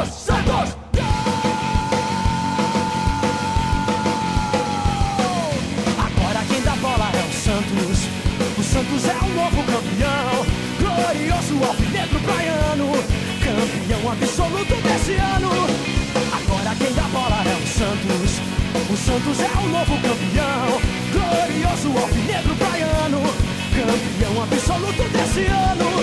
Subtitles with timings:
[0.00, 0.76] Santos, Santos!
[5.98, 8.08] Agora quem dá bola é o Santos.
[8.56, 10.46] O Santos é o novo campeão.
[10.78, 12.92] Glorioso alvinegro praiano.
[13.44, 15.50] Campeão absoluto desse ano.
[16.32, 18.40] Agora quem dá bola é o Santos.
[18.88, 20.80] O Santos é o novo campeão.
[21.12, 23.20] Glorioso alvinegro praiano.
[23.74, 25.99] Campeão absoluto desse ano.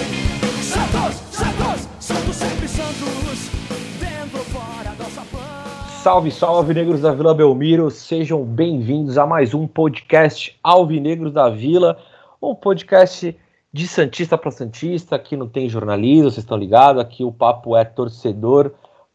[6.07, 11.97] Salve, salve, Alvinegros da Vila Belmiro, sejam bem-vindos a mais um podcast Alvinegros da Vila,
[12.41, 13.37] um podcast
[13.73, 17.83] de Santista para Santista, aqui não tem jornalismo, vocês estão ligados, aqui o papo é
[17.83, 18.71] torcedor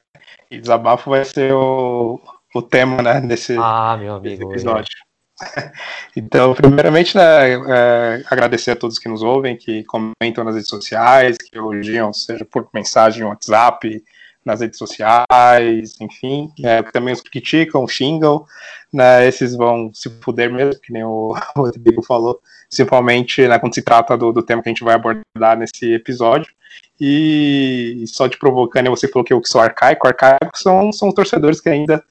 [0.49, 2.19] Desabafo vai ser o,
[2.55, 4.95] o tema, né, desse, Ah, meu desse episódio.
[6.15, 11.35] Então, primeiramente, né, é, agradecer a todos que nos ouvem, que comentam nas redes sociais,
[11.37, 14.01] que elogiam, seja por mensagem WhatsApp,
[14.45, 18.45] nas redes sociais, enfim, é, também os que criticam, xingam,
[18.93, 23.81] né, esses vão se fuder mesmo, que nem o Rodrigo falou, principalmente né, quando se
[23.81, 26.53] trata do, do tema que a gente vai abordar nesse episódio.
[26.99, 31.59] E só te provocando, você falou que eu que sou arcaico, arcaico são, são torcedores
[31.59, 32.01] que ainda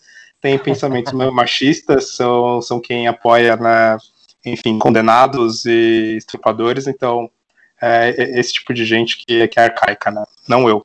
[0.44, 3.97] têm pensamentos machistas, são, são quem apoia, né,
[4.44, 7.31] enfim, condenados e estupradores, então
[7.81, 10.22] é esse tipo de gente que, que é arcaica, né?
[10.47, 10.82] Não eu.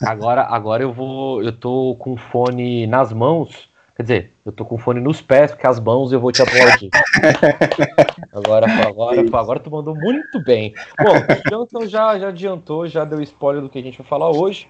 [0.00, 1.42] Agora, agora eu vou.
[1.42, 3.68] Eu tô com o fone nas mãos.
[3.96, 6.42] Quer dizer, eu tô com o fone nos pés, porque as mãos eu vou te
[6.42, 6.90] aplaudir.
[8.32, 10.72] agora, agora, agora tu mandou muito bem.
[10.98, 11.16] Bom,
[11.58, 14.68] o então já, já adiantou, já deu spoiler do que a gente vai falar hoje.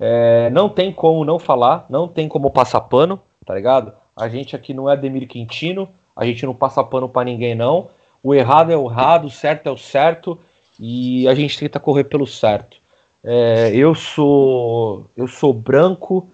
[0.00, 3.92] É, não tem como não falar, não tem como passar pano, tá ligado?
[4.16, 7.90] A gente aqui não é Demir Quintino, a gente não passa pano pra ninguém, não.
[8.22, 10.38] O errado é o errado, o certo é o certo,
[10.78, 12.78] e a gente tenta correr pelo certo.
[13.22, 16.26] É, eu sou eu sou branco,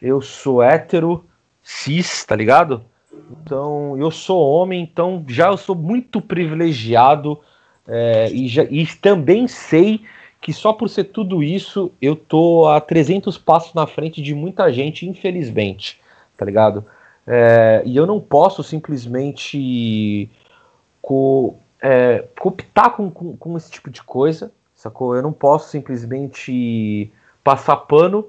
[0.00, 1.24] eu sou hétero,
[1.62, 2.84] cis, tá ligado?
[3.42, 7.40] Então eu sou homem, então já eu sou muito privilegiado
[7.88, 10.02] é, e, já, e também sei
[10.42, 14.70] que só por ser tudo isso eu tô a 300 passos na frente de muita
[14.72, 16.00] gente, infelizmente,
[16.36, 16.84] tá ligado?
[17.24, 20.28] É, e eu não posso simplesmente
[21.00, 25.14] co, é, cooptar com, com, com esse tipo de coisa, sacou?
[25.14, 27.08] Eu não posso simplesmente
[27.44, 28.26] passar pano,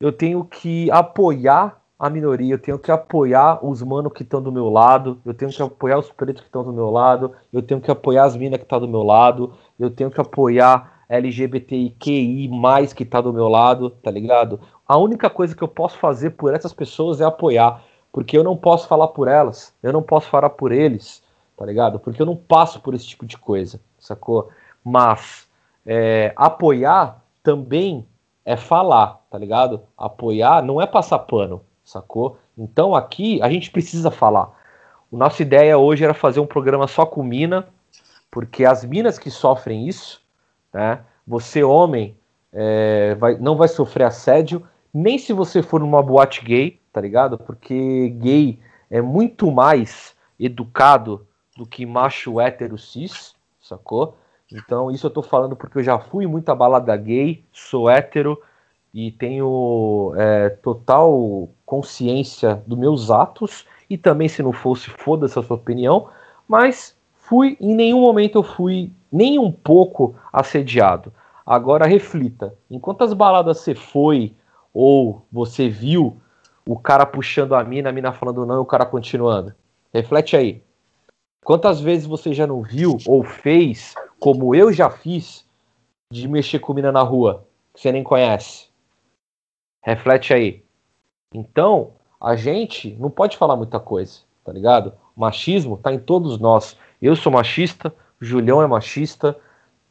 [0.00, 4.52] eu tenho que apoiar a minoria, eu tenho que apoiar os manos que estão do
[4.52, 7.80] meu lado, eu tenho que apoiar os pretos que estão do meu lado, eu tenho
[7.80, 12.92] que apoiar as minas que estão do meu lado, eu tenho que apoiar LGBTQI mais
[12.92, 14.60] que tá do meu lado, tá ligado?
[14.86, 17.82] A única coisa que eu posso fazer por essas pessoas é apoiar,
[18.12, 21.22] porque eu não posso falar por elas, eu não posso falar por eles,
[21.56, 21.98] tá ligado?
[21.98, 24.50] Porque eu não passo por esse tipo de coisa, sacou?
[24.84, 25.48] Mas
[25.86, 28.06] é, apoiar também
[28.44, 29.82] é falar, tá ligado?
[29.96, 32.38] Apoiar não é passar pano, sacou?
[32.56, 34.50] Então aqui a gente precisa falar.
[35.12, 37.66] A nossa ideia hoje era fazer um programa só com mina,
[38.30, 40.20] porque as minas que sofrem isso,
[40.72, 41.00] né?
[41.26, 42.16] Você, homem,
[42.52, 47.38] é, vai, não vai sofrer assédio, nem se você for numa boate gay, tá ligado?
[47.38, 48.58] Porque gay
[48.90, 51.26] é muito mais educado
[51.56, 54.16] do que macho hétero cis, sacou?
[54.50, 58.40] Então, isso eu tô falando porque eu já fui muita balada gay, sou hétero
[58.94, 63.66] e tenho é, total consciência dos meus atos.
[63.90, 66.08] E também, se não fosse, foda-se a sua opinião.
[66.46, 71.12] Mas fui, em nenhum momento eu fui nem um pouco assediado.
[71.44, 74.34] Agora reflita: em quantas baladas você foi
[74.72, 76.20] ou você viu
[76.66, 79.54] o cara puxando a mina, a mina falando não e o cara continuando?
[79.92, 80.62] Reflete aí.
[81.42, 85.46] Quantas vezes você já não viu ou fez, como eu já fiz,
[86.12, 88.68] de mexer com mina na rua, que você nem conhece?
[89.82, 90.62] Reflete aí.
[91.34, 94.92] Então, a gente não pode falar muita coisa, tá ligado?
[95.16, 96.76] Machismo tá em todos nós.
[97.00, 99.36] Eu sou machista, Julião é machista,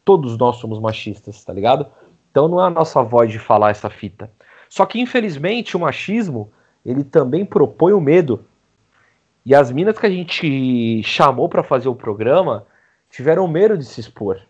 [0.04, 1.88] todos nós somos machistas, tá ligado?
[2.32, 4.32] Então não é a nossa voz de falar essa fita.
[4.70, 6.52] Só que infelizmente o machismo,
[6.86, 8.46] ele também propõe o medo.
[9.46, 12.66] E as minas que a gente chamou para fazer o programa
[13.10, 14.42] tiveram medo de se expor.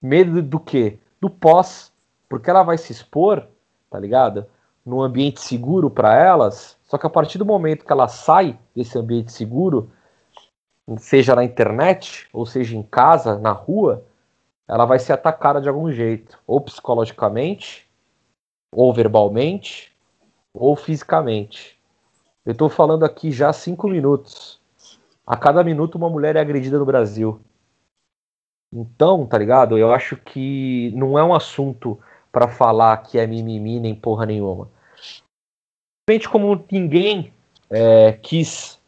[0.00, 0.98] Medo do quê?
[1.20, 1.92] Do pós.
[2.28, 3.46] Porque ela vai se expor,
[3.90, 4.46] tá ligado?
[4.84, 6.76] Num ambiente seguro para elas.
[6.84, 9.90] Só que a partir do momento que ela sai desse ambiente seguro,
[10.98, 14.04] seja na internet, ou seja em casa, na rua,
[14.68, 17.86] ela vai ser atacada de algum jeito, ou psicologicamente,
[18.72, 19.92] ou verbalmente,
[20.52, 21.78] ou fisicamente.
[22.44, 24.60] Eu estou falando aqui já há cinco minutos.
[25.26, 27.40] A cada minuto uma mulher é agredida no Brasil.
[28.72, 29.78] Então, tá ligado?
[29.78, 31.98] Eu acho que não é um assunto
[32.30, 34.68] para falar que é mimimi nem porra nenhuma.
[36.02, 37.32] Simplesmente como ninguém
[37.70, 38.78] é, quis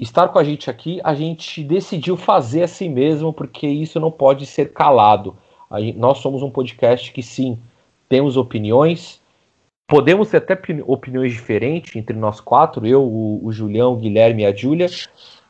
[0.00, 4.46] estar com a gente aqui, a gente decidiu fazer assim mesmo, porque isso não pode
[4.46, 5.36] ser calado.
[5.78, 7.58] Gente, nós somos um podcast que sim,
[8.08, 9.20] temos opiniões,
[9.86, 14.46] podemos ter até opiniões diferentes entre nós quatro, eu, o, o Julião, o Guilherme e
[14.46, 14.86] a Júlia,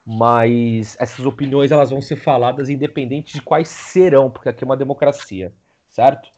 [0.04, 4.76] mas essas opiniões elas vão ser faladas independente de quais serão, porque aqui é uma
[4.76, 5.52] democracia,
[5.86, 6.28] certo?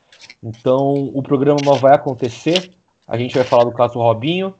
[0.42, 2.70] Então o programa não vai acontecer,
[3.08, 4.54] a gente vai falar do caso Robinho,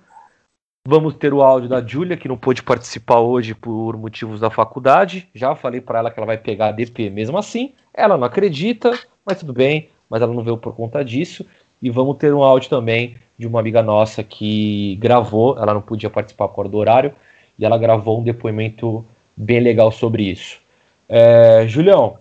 [0.84, 5.28] Vamos ter o áudio da Júlia, que não pôde participar hoje por motivos da faculdade.
[5.32, 7.72] Já falei para ela que ela vai pegar a DP mesmo assim.
[7.94, 8.90] Ela não acredita,
[9.24, 11.46] mas tudo bem, mas ela não veio por conta disso.
[11.80, 16.10] E vamos ter um áudio também de uma amiga nossa que gravou, ela não podia
[16.10, 17.14] participar por causa do horário,
[17.56, 19.04] e ela gravou um depoimento
[19.36, 20.60] bem legal sobre isso.
[21.08, 22.18] É, Julião,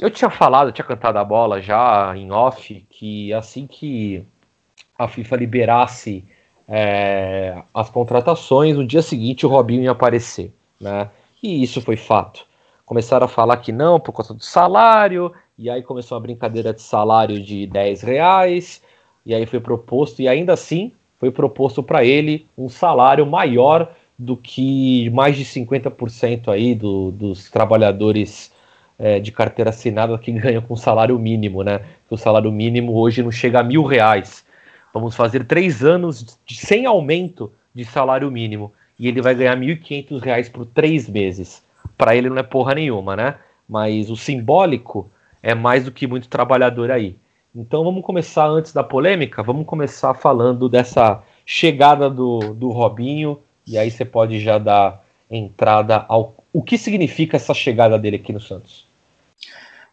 [0.00, 4.24] eu tinha falado, eu tinha cantado a bola já em off, que assim que
[4.96, 6.24] a FIFA liberasse
[6.74, 11.10] é, as contratações, no dia seguinte o Robinho ia aparecer, né?
[11.42, 12.46] E isso foi fato.
[12.86, 16.80] Começaram a falar que não por conta do salário, e aí começou uma brincadeira de
[16.80, 18.82] salário de 10 reais,
[19.26, 24.34] e aí foi proposto, e ainda assim foi proposto para ele um salário maior do
[24.34, 28.50] que mais de 50% aí do, dos trabalhadores
[28.98, 31.82] é, de carteira assinada que ganham com salário mínimo, né?
[32.08, 34.42] O salário mínimo hoje não chega a mil reais.
[34.92, 38.72] Vamos fazer três anos de, sem aumento de salário mínimo.
[38.98, 41.62] E ele vai ganhar R$ 1.500 por três meses.
[41.96, 43.36] Para ele não é porra nenhuma, né?
[43.68, 45.10] Mas o simbólico
[45.42, 47.16] é mais do que muito trabalhador aí.
[47.54, 53.76] Então vamos começar antes da polêmica, vamos começar falando dessa chegada do, do Robinho, e
[53.76, 58.40] aí você pode já dar entrada ao o que significa essa chegada dele aqui no
[58.40, 58.86] Santos.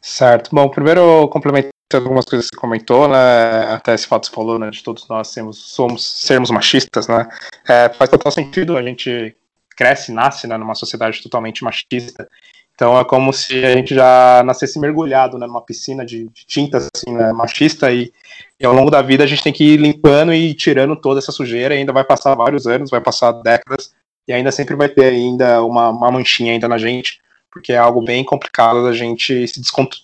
[0.01, 0.53] Certo.
[0.53, 3.74] Bom, primeiro complemento algumas coisas que você comentou, né?
[3.74, 4.69] Até esse fato que você falou, né?
[4.69, 7.27] De todos nós sermos, somos, sermos machistas, né?
[7.68, 8.77] É, faz total sentido.
[8.77, 9.36] A gente
[9.75, 12.27] cresce, nasce né, numa sociedade totalmente machista.
[12.75, 16.89] Então é como se a gente já nascesse mergulhado né, numa piscina de, de tintas
[16.94, 18.12] assim, né, machista e,
[18.59, 21.31] e, ao longo da vida a gente tem que ir limpando e tirando toda essa
[21.31, 21.75] sujeira.
[21.75, 23.94] Ainda vai passar vários anos, vai passar décadas
[24.27, 27.19] e ainda sempre vai ter ainda uma, uma manchinha ainda na gente
[27.51, 29.61] porque é algo bem complicado da gente se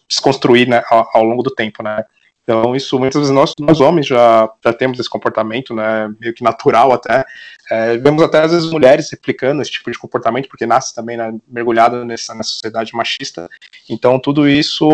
[0.08, 2.04] desconstruir né, ao, longo do tempo, né?
[2.44, 6.44] Então, isso muitas vezes nós, nós homens já, já temos esse comportamento, né, meio que
[6.44, 7.26] natural até.
[7.72, 11.34] É, vemos até às vezes mulheres replicando esse tipo de comportamento, porque nasce também né,
[11.48, 13.50] mergulhada nessa, nessa sociedade machista.
[13.90, 14.88] Então, tudo isso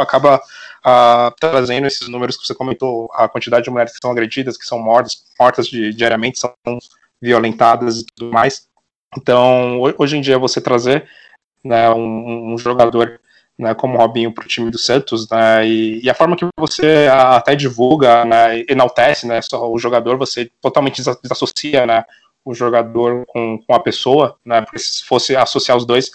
[0.00, 0.40] acaba
[0.84, 4.64] ah, trazendo esses números que você comentou, a quantidade de mulheres que são agredidas, que
[4.64, 6.54] são mortas, mortas de, diariamente, são
[7.20, 8.68] violentadas e tudo mais.
[9.16, 11.08] Então, hoje em dia, você trazer
[11.64, 13.20] né, um, um jogador
[13.58, 17.08] né, como Robinho para o time do Santos, né, e, e, a forma que você
[17.10, 22.04] até divulga, né, enaltece, né, o jogador, você totalmente desassocia, né,
[22.44, 26.10] o jogador com, com a pessoa, né, porque se fosse associar os dois,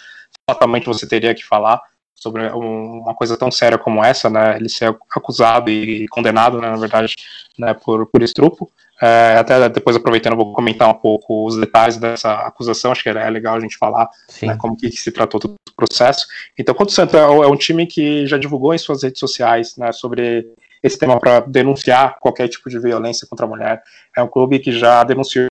[0.50, 1.82] fatalmente você teria que falar
[2.14, 6.78] sobre uma coisa tão séria como essa, né, ele ser acusado e condenado, né, na
[6.78, 7.16] verdade,
[7.58, 8.70] né, por, por estrupo,
[9.02, 13.30] é, até depois aproveitando, vou comentar um pouco os detalhes dessa acusação, acho que é
[13.30, 14.10] legal a gente falar
[14.42, 16.28] né, como que, se tratou todo o processo.
[16.58, 19.78] Então, quanto o Santos é, é um time que já divulgou em suas redes sociais
[19.78, 20.52] né, sobre
[20.82, 23.84] esse tema para denunciar qualquer tipo de violência contra a mulher.
[24.16, 25.50] É um clube que já denunciou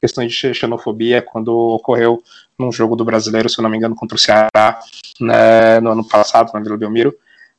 [0.00, 2.22] questões de xenofobia quando ocorreu
[2.58, 4.80] num jogo do brasileiro, se eu não me engano, contra o Ceará
[5.20, 7.14] né, no ano passado, na Vila Belmiro.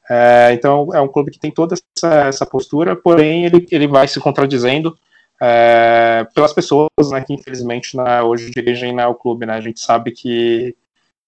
[0.10, 4.08] É, então é um clube que tem toda essa, essa postura, porém ele, ele vai
[4.08, 4.96] se contradizendo
[5.42, 9.46] é, pelas pessoas né, que infelizmente né, hoje dirigem né, o clube.
[9.46, 9.54] Né?
[9.54, 10.76] A gente sabe que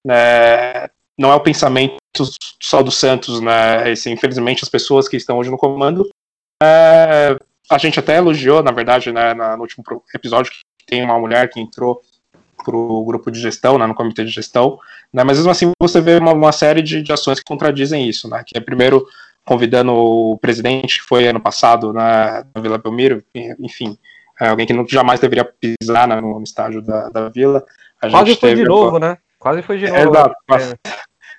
[0.06, 1.98] né, não é o pensamento
[2.62, 3.92] só do Santos, né?
[3.92, 6.10] Esse, infelizmente as pessoas que estão hoje no comando.
[6.62, 7.38] É,
[7.70, 9.84] a gente até elogiou, na verdade, né, no último
[10.14, 12.02] episódio, que tem uma mulher que entrou
[12.64, 14.80] para o grupo de gestão, né, no comitê de gestão,
[15.14, 18.28] né, mas mesmo assim você vê uma, uma série de, de, ações que contradizem isso,
[18.28, 19.06] né, que é primeiro
[19.48, 23.24] convidando o presidente, que foi ano passado na, na Vila Belmiro,
[23.58, 23.98] enfim,
[24.42, 27.64] é alguém que não, jamais deveria pisar né, no, estádio da, da Vila.
[28.02, 29.18] A Quase foi de novo, né?
[29.40, 29.98] Quase foi de novo.
[29.98, 30.76] É, exato, quase,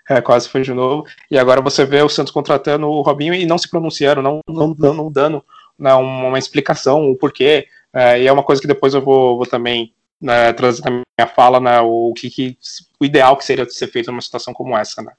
[0.09, 1.05] é, quase foi de novo.
[1.31, 4.75] E agora você vê o Santos contratando o Robinho e não se pronunciando, não, não,
[4.75, 5.45] não dando
[5.79, 7.67] né, uma explicação, o porquê.
[7.93, 11.35] É, e é uma coisa que depois eu vou, vou também né, trazer na minha
[11.35, 12.59] fala né, o que, que,
[13.01, 15.03] o ideal que seria ser feito numa situação como essa.
[15.03, 15.13] Né.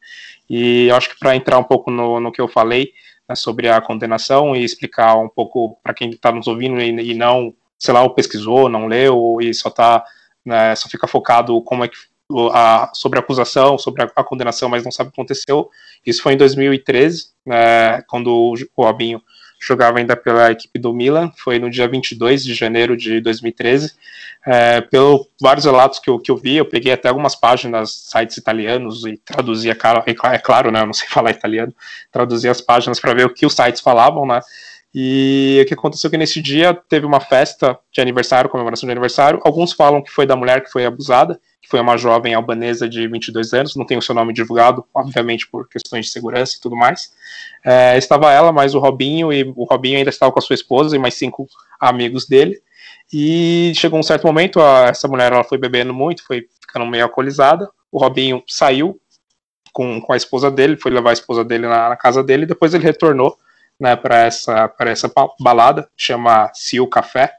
[0.50, 2.92] E eu acho que para entrar um pouco no, no que eu falei
[3.28, 7.14] né, sobre a condenação e explicar um pouco para quem está nos ouvindo e, e,
[7.14, 10.04] não, sei lá, ou pesquisou, não leu e só tá,
[10.46, 11.98] né, só fica focado como é que
[12.54, 15.70] a, sobre a acusação, sobre a, a, condenação, mas não sabe o que aconteceu.
[16.06, 19.22] Isso foi em 2013, né, quando o Robinho
[19.60, 23.94] jogava ainda pela equipe do Milan, foi no dia 22 de janeiro de 2013.
[24.46, 28.38] É, pelo vários relatos que eu, que eu vi, eu peguei até algumas páginas, sites
[28.38, 29.78] italianos e traduzia,
[30.32, 31.76] é claro, né, eu não sei falar italiano,
[32.10, 34.40] traduzia as páginas para ver o que os sites falavam, né,
[34.94, 38.92] e o que aconteceu é que nesse dia teve uma festa de aniversário, comemoração de
[38.92, 39.40] aniversário.
[39.44, 43.08] Alguns falam que foi da mulher que foi abusada, que foi uma jovem albanesa de
[43.08, 46.76] 22 anos, não tem o seu nome divulgado, obviamente por questões de segurança e tudo
[46.76, 47.12] mais.
[47.64, 50.96] É, estava ela, mais o Robinho, e o Robinho ainda estava com a sua esposa
[50.96, 51.48] e mais cinco
[51.80, 52.60] amigos dele.
[53.14, 57.04] E chegou um certo momento, a, essa mulher ela foi bebendo muito, foi ficando meio
[57.04, 57.70] alcoolizada.
[57.92, 59.00] O Robinho saiu
[59.72, 62.48] com, com a esposa dele, foi levar a esposa dele na, na casa dele, e
[62.48, 63.38] depois ele retornou
[63.80, 67.34] né, para essa, essa balada, chama Sil Café,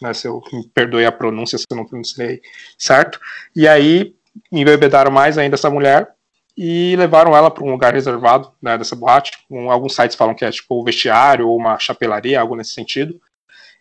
[0.00, 2.40] né, se eu me perdoe a pronúncia se eu não pronunciei
[2.78, 3.18] certo.
[3.54, 4.14] E aí
[4.52, 6.08] embebedaram mais ainda essa mulher
[6.56, 9.32] e levaram ela para um lugar reservado né, dessa boate.
[9.50, 13.20] Um, alguns sites falam que é tipo o vestiário ou uma chapelaria, algo nesse sentido.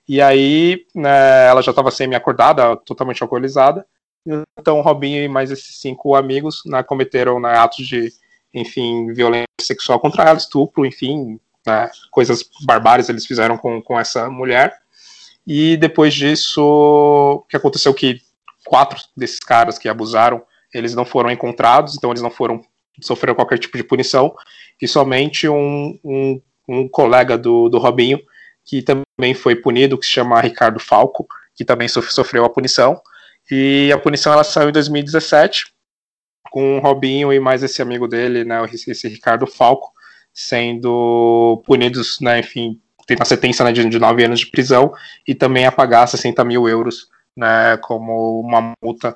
[0.08, 3.86] E aí né, ela já estava semi-acordada, totalmente alcoolizada.
[4.58, 8.12] Então Robinho e mais esses cinco amigos né, cometeram né, atos de,
[8.54, 14.30] enfim, violência sexual contra ela, estupro, enfim, né, coisas barbárias eles fizeram com, com essa
[14.30, 14.74] mulher.
[15.46, 18.22] E depois disso, o que aconteceu que
[18.66, 20.44] quatro desses caras que abusaram,
[20.74, 22.62] eles não foram encontrados, então eles não foram
[23.02, 24.34] sofreram qualquer tipo de punição,
[24.82, 28.20] e somente um, um, um colega do, do Robinho,
[28.64, 33.00] que também foi punido, que se chama Ricardo Falco, que também sofreu a punição,
[33.52, 35.66] e a punição ela saiu em 2017,
[36.50, 39.92] com o Robinho e mais esse amigo dele, né, esse Ricardo Falco,
[40.36, 44.94] sendo punidos, né, enfim, tem uma sentença né, de, de nove anos de prisão
[45.26, 49.16] e também a pagar 60 mil euros né, como uma multa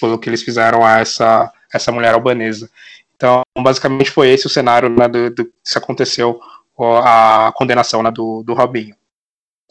[0.00, 2.70] pelo que eles fizeram a essa, essa mulher albanesa.
[3.14, 6.40] Então, basicamente foi esse o cenário né, do, do, que aconteceu
[6.78, 8.96] a condenação né, do, do Robinho.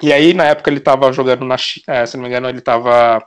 [0.01, 1.55] E aí, na época, ele estava jogando na
[1.87, 3.23] é, se não me engano, ele estava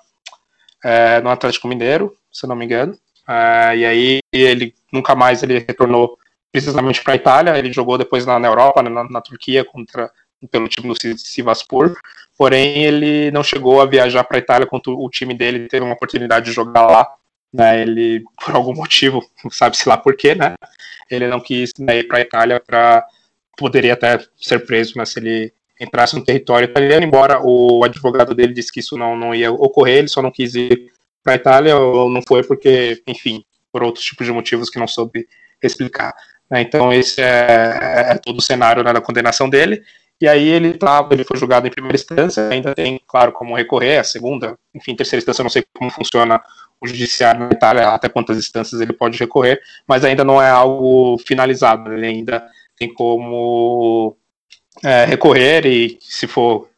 [0.84, 2.98] é, no Atlético Mineiro, se não me engano.
[3.28, 6.16] É, e aí ele nunca mais ele retornou
[6.56, 7.58] precisamente para a Itália.
[7.58, 10.10] Ele jogou depois na, na Europa, na, na, Turquia, contra
[10.50, 11.94] pelo time do Sivaspor.
[12.36, 15.94] Porém, ele não chegou a viajar para a Itália quando o time dele teve uma
[15.94, 17.06] oportunidade de jogar lá.
[17.52, 20.54] Né, ele, por algum motivo, sabe-se lá por quê, né?
[21.10, 23.06] Ele não quis né, ir para a Itália para
[23.56, 28.52] poderia até ser preso né, se ele entrasse no território italiano, embora o advogado dele
[28.52, 31.76] disse que isso não, não ia ocorrer, ele só não quis ir para a Itália,
[31.78, 35.26] ou não foi porque, enfim, por outros tipos de motivos que não soube
[35.62, 36.14] explicar.
[36.50, 36.62] Né?
[36.62, 39.82] Então esse é, é, todo o cenário né, da condenação dele.
[40.20, 43.98] E aí ele tava, ele foi julgado em primeira instância, ainda tem, claro, como recorrer,
[43.98, 46.42] a segunda, enfim, terceira instância, eu não sei como funciona
[46.80, 51.18] o judiciário na Itália, até quantas instâncias ele pode recorrer, mas ainda não é algo
[51.18, 52.42] finalizado, ele ainda
[52.78, 54.16] tem como
[54.82, 56.70] é, recorrer e se for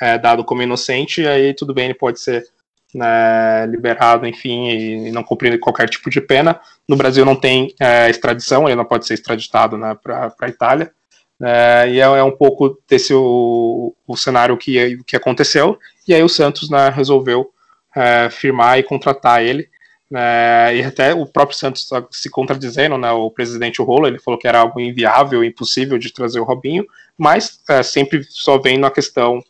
[0.00, 2.46] é, dado como inocente, aí tudo bem, ele pode ser
[2.94, 6.60] né, liberado, enfim, e não cumprir qualquer tipo de pena.
[6.88, 10.90] No Brasil não tem é, extradição, ele não pode ser extraditado né, para a Itália.
[11.42, 15.78] É, e é, é, um pouco desse o, o cenário que, que aconteceu.
[16.08, 17.50] E aí o Santos né, resolveu
[17.94, 19.68] é, firmar e contratar ele.
[20.10, 24.48] Né, e até o próprio Santos se contradizendo, né, o presidente Rolo, ele falou que
[24.48, 26.86] era algo inviável, impossível de trazer o Robinho,
[27.18, 29.42] mas é, sempre só vendo a questão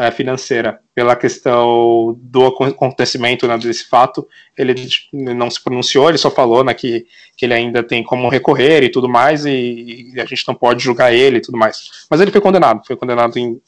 [0.00, 4.26] é, financeira pela questão do acontecimento né, desse fato,
[4.56, 4.74] ele
[5.12, 8.88] não se pronunciou, ele só falou né, que, que ele ainda tem como recorrer e
[8.88, 12.06] tudo mais, e, e, a gente não pode julgar ele e tudo mais.
[12.08, 13.60] Mas ele foi condenado, foi condenado em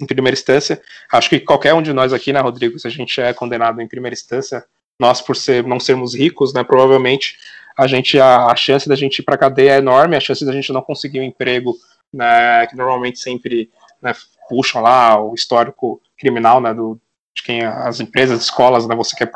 [0.00, 0.80] em primeira instância.
[1.12, 3.86] Acho que qualquer um de nós aqui, né, Rodrigo, se a gente é condenado em
[3.86, 4.64] primeira instância,
[4.98, 7.36] nós por ser, não sermos ricos, né, provavelmente
[7.76, 10.52] a gente a, a chance da gente ir para cadeia é enorme, a chance da
[10.52, 11.76] gente não conseguir um emprego,
[12.10, 14.14] né, que normalmente sempre né,
[14.50, 17.00] puxam lá o histórico criminal, né, do,
[17.34, 19.30] de quem as empresas, escolas, né, você que é,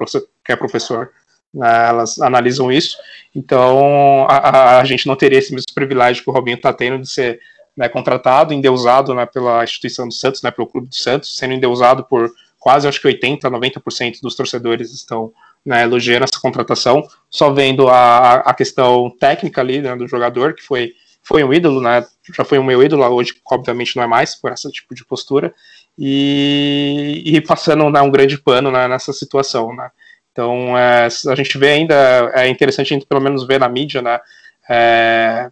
[0.48, 1.12] é professor,
[1.54, 2.98] né, elas analisam isso.
[3.34, 7.08] Então a, a, gente não teria esse mesmo privilégio que o Robinho está tendo de
[7.08, 7.40] ser
[7.76, 12.04] né, contratado, endeusado né, pela instituição do Santos, né, pelo Clube do Santos, sendo endeusado
[12.04, 15.32] por quase acho que 80, 90% dos torcedores estão
[15.64, 20.62] né, elogiando essa contratação, só vendo a, a questão técnica ali né, do jogador, que
[20.62, 20.92] foi,
[21.24, 24.52] foi um ídolo, né, já foi um meu ídolo, hoje obviamente não é mais, por
[24.52, 25.54] esse tipo de postura,
[25.98, 29.74] e, e passando né, um grande pano né, nessa situação.
[29.74, 29.90] Né.
[30.30, 34.02] Então, é, a gente vê ainda, é interessante a gente pelo menos ver na mídia,
[34.02, 34.20] né,
[34.68, 35.50] é,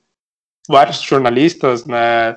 [0.68, 2.36] vários jornalistas, né,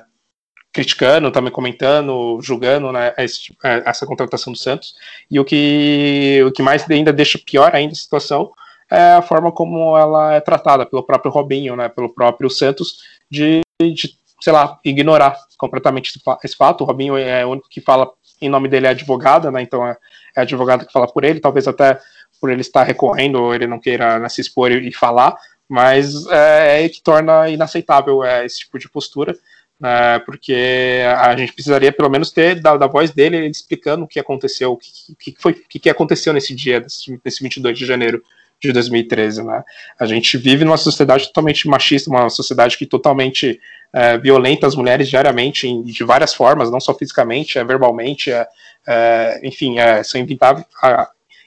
[0.72, 4.94] criticando, também comentando, julgando né, esse, é, essa contratação do Santos.
[5.30, 8.52] E o que, o que mais ainda deixa pior ainda a situação
[8.90, 12.98] é a forma como ela é tratada pelo próprio Robinho, né, pelo próprio Santos,
[13.30, 16.82] de, de sei lá, ignorar completamente esse fato.
[16.82, 19.96] O Robinho é o único que fala em nome dele é advogada, né, então é,
[20.36, 21.98] é a advogada que fala por ele, talvez até
[22.40, 25.36] por ele estar recorrendo ou ele não queira né, se expor e, falar,
[25.68, 29.36] mas é, é que torna inaceitável é, esse tipo de postura,
[29.82, 34.20] é, porque a gente precisaria pelo menos ter da, da voz dele explicando o que
[34.20, 37.86] aconteceu, o que, que foi, o que, que aconteceu nesse dia, desse, desse 22 de
[37.86, 38.22] janeiro
[38.60, 39.62] de 2013, né?
[39.98, 43.60] A gente vive numa sociedade totalmente machista, uma sociedade que totalmente
[43.92, 48.46] é, violenta as mulheres diariamente, em, de várias formas, não só fisicamente, é, verbalmente, é,
[48.86, 50.20] é enfim, é, são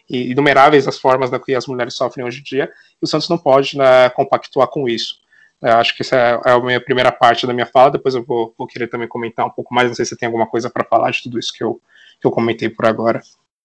[0.10, 3.38] inumeráveis as formas da que as mulheres sofrem hoje em dia, e o Santos não
[3.38, 5.20] pode né, compactuar com isso.
[5.62, 8.24] Eu acho que essa é, é a minha primeira parte da minha fala, depois eu
[8.24, 10.86] vou, vou querer também comentar um pouco mais, não sei se tem alguma coisa para
[10.86, 11.82] falar de tudo isso que eu,
[12.22, 13.22] que eu comentei por agora.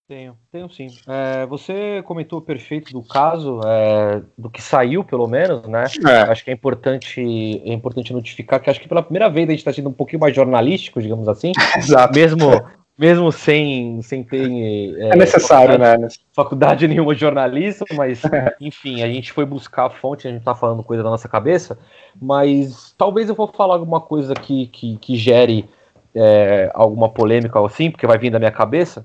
[0.06, 0.88] Tenho, tenho sim.
[1.08, 5.84] É, você comentou perfeito do caso, é, do que saiu, pelo menos, né?
[6.06, 6.30] É.
[6.30, 7.22] Acho que é importante,
[7.64, 10.20] é importante notificar que acho que pela primeira vez a gente está sendo um pouquinho
[10.20, 11.52] mais jornalístico, digamos assim.
[11.78, 12.14] Exato.
[12.14, 12.50] Mesmo,
[12.98, 14.94] mesmo sem, sem ter.
[15.00, 16.08] É, é necessário, faculdade, né?
[16.34, 18.20] Faculdade nenhuma de jornalismo, mas
[18.60, 21.78] enfim, a gente foi buscar a fonte, a gente tá falando coisa da nossa cabeça,
[22.20, 25.66] mas talvez eu vou falar alguma coisa que, que, que gere
[26.14, 29.02] é, alguma polêmica ou assim, porque vai vir da minha cabeça.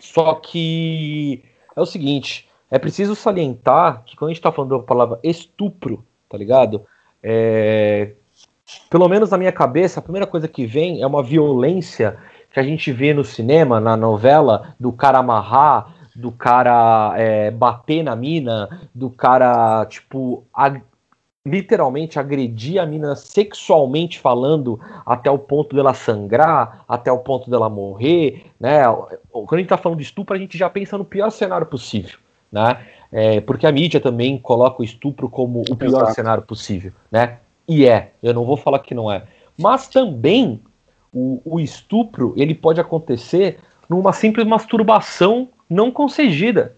[0.00, 1.42] Só que
[1.74, 6.04] é o seguinte, é preciso salientar que quando a gente tá falando da palavra estupro,
[6.28, 6.84] tá ligado?
[7.22, 8.12] É,
[8.90, 12.18] pelo menos na minha cabeça, a primeira coisa que vem é uma violência
[12.52, 18.02] que a gente vê no cinema, na novela, do cara amarrar, do cara é, bater
[18.02, 20.82] na mina, do cara, tipo, ag
[21.48, 27.68] literalmente agredir a mina sexualmente falando até o ponto dela sangrar, até o ponto dela
[27.68, 28.82] morrer, né?
[29.30, 32.18] Quando a gente tá falando de estupro, a gente já pensa no pior cenário possível,
[32.50, 32.86] né?
[33.10, 36.14] É, porque a mídia também coloca o estupro como o pior Exato.
[36.14, 37.38] cenário possível, né?
[37.66, 39.24] E é, eu não vou falar que não é.
[39.58, 40.60] Mas também
[41.12, 43.58] o, o estupro ele pode acontecer
[43.88, 46.76] numa simples masturbação não concedida.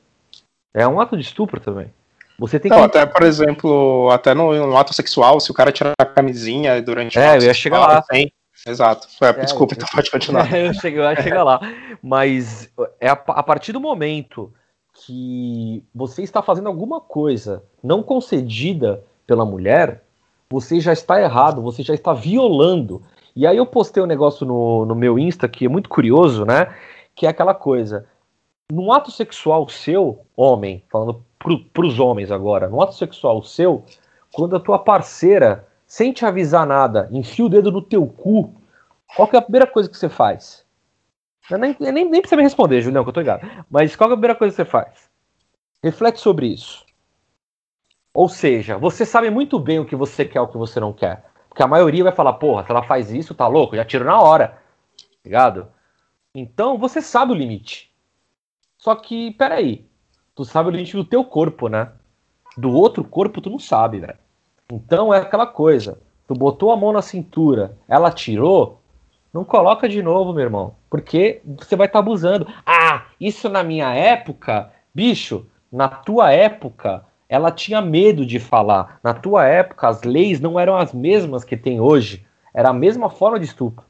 [0.73, 1.93] É um ato de estupro também.
[2.41, 2.85] Você tem não, que...
[2.85, 7.19] até, por exemplo, até no, no, ato sexual, se o cara tirar a camisinha durante
[7.19, 8.03] É, eu ia chegar lá.
[8.03, 8.33] Tem.
[8.67, 9.09] Exato.
[9.21, 10.51] É, desculpa, então pode continuar.
[10.57, 11.61] eu, cheguei, eu ia chegar lá.
[12.03, 14.51] Mas é a, a, partir do momento
[14.95, 20.03] que você está fazendo alguma coisa não concedida pela mulher,
[20.49, 23.03] você já está errado, você já está violando.
[23.37, 26.75] E aí eu postei um negócio no, no meu Insta que é muito curioso, né?
[27.15, 28.07] Que é aquela coisa.
[28.73, 33.85] Num ato sexual seu, homem, falando pro, pros homens agora, num ato sexual seu,
[34.33, 38.55] quando a tua parceira, sem te avisar nada, enfia o dedo no teu cu,
[39.17, 40.65] qual que é a primeira coisa que você faz?
[41.51, 43.45] Nem, nem, nem precisa me responder, Julião, que eu tô ligado.
[43.69, 45.11] Mas qual é a primeira coisa que você faz?
[45.83, 46.87] Reflete sobre isso.
[48.15, 50.93] Ou seja, você sabe muito bem o que você quer e o que você não
[50.93, 51.25] quer.
[51.49, 54.21] Porque a maioria vai falar, porra, se ela faz isso, tá louco, já tiro na
[54.21, 54.59] hora.
[55.25, 55.69] Ligado?
[56.33, 57.93] Então você sabe o limite.
[58.79, 59.90] Só que, peraí.
[60.35, 61.89] Tu sabe o limite do teu corpo, né?
[62.57, 64.19] Do outro corpo tu não sabe, velho.
[64.73, 65.99] Então é aquela coisa.
[66.27, 68.81] Tu botou a mão na cintura, ela tirou,
[69.33, 70.75] não coloca de novo, meu irmão.
[70.89, 72.47] Porque você vai estar tá abusando.
[72.67, 78.99] Ah, isso na minha época, bicho, na tua época, ela tinha medo de falar.
[79.03, 82.27] Na tua época, as leis não eram as mesmas que tem hoje.
[82.53, 83.85] Era a mesma forma de estupro.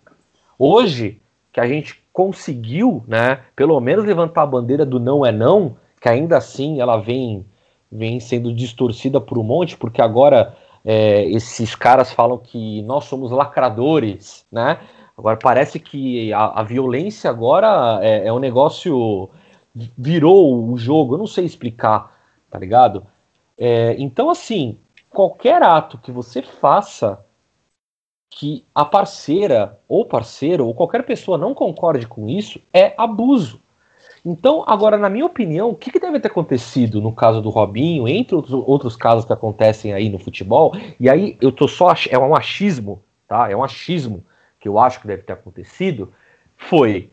[0.58, 1.20] Hoje,
[1.52, 6.08] que a gente conseguiu, né, pelo menos levantar a bandeira do não é não, que
[6.08, 7.44] ainda assim ela vem,
[7.90, 13.30] vem sendo distorcida por um monte, porque agora é, esses caras falam que nós somos
[13.30, 14.80] lacradores, né?
[15.16, 19.28] Agora parece que a, a violência agora é, é um negócio
[19.96, 22.18] virou o jogo, eu não sei explicar,
[22.50, 23.06] tá ligado?
[23.58, 24.78] É, então, assim,
[25.10, 27.24] qualquer ato que você faça
[28.30, 33.60] que a parceira ou parceiro ou qualquer pessoa não concorde com isso é abuso.
[34.24, 38.06] Então, agora, na minha opinião, o que, que, deve ter acontecido no caso do Robinho,
[38.06, 41.94] entre outros, outros casos que acontecem aí no futebol, e aí eu tô só.
[42.08, 43.50] É um achismo, tá?
[43.50, 44.24] É um achismo
[44.58, 46.12] que eu acho que deve ter acontecido.
[46.56, 47.10] Foi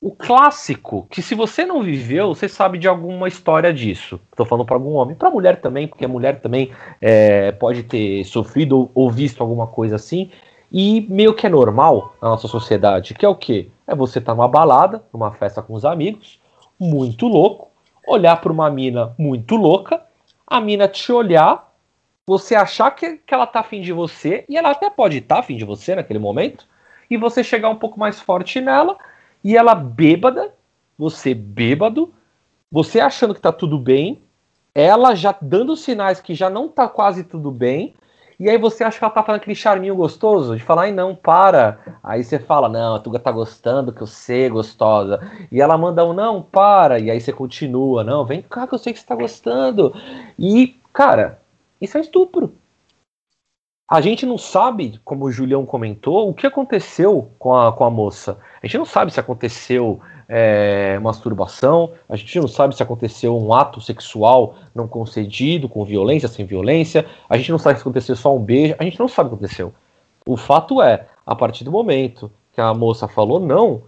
[0.00, 4.20] o clássico, que se você não viveu, você sabe de alguma história disso.
[4.30, 8.24] Estou falando para algum homem, para mulher também, porque a mulher também é, pode ter
[8.24, 10.30] sofrido ou visto alguma coisa assim.
[10.70, 13.70] E meio que é normal na nossa sociedade, que é o quê?
[13.86, 16.38] É você estar tá numa balada, numa festa com os amigos,
[16.78, 17.68] muito louco,
[18.06, 20.02] olhar para uma mina muito louca,
[20.46, 21.72] a mina te olhar,
[22.26, 25.40] você achar que, que ela tá afim de você, e ela até pode estar tá
[25.40, 26.66] afim de você naquele momento,
[27.10, 28.96] e você chegar um pouco mais forte nela
[29.42, 30.52] e ela bêbada,
[30.96, 32.12] você bêbado,
[32.70, 34.20] você achando que tá tudo bem,
[34.74, 37.94] ela já dando sinais que já não tá quase tudo bem,
[38.38, 41.12] e aí você acha que ela tá falando aquele charminho gostoso, de falar, ai não,
[41.12, 41.98] para.
[42.04, 45.20] Aí você fala, não, a Tuga tá gostando, que eu sei, gostosa.
[45.50, 47.00] E ela manda um, não, para.
[47.00, 49.92] E aí você continua, não, vem cá que eu sei que você tá gostando.
[50.38, 51.42] E, cara,
[51.80, 52.54] isso é estupro.
[53.90, 57.90] A gente não sabe, como o Julião comentou, o que aconteceu com a, com a
[57.90, 58.38] moça.
[58.62, 63.52] A gente não sabe se aconteceu é, masturbação, a gente não sabe se aconteceu um
[63.54, 68.36] ato sexual não concedido, com violência, sem violência, a gente não sabe se aconteceu só
[68.36, 69.72] um beijo, a gente não sabe o que aconteceu.
[70.26, 73.82] O fato é, a partir do momento que a moça falou não,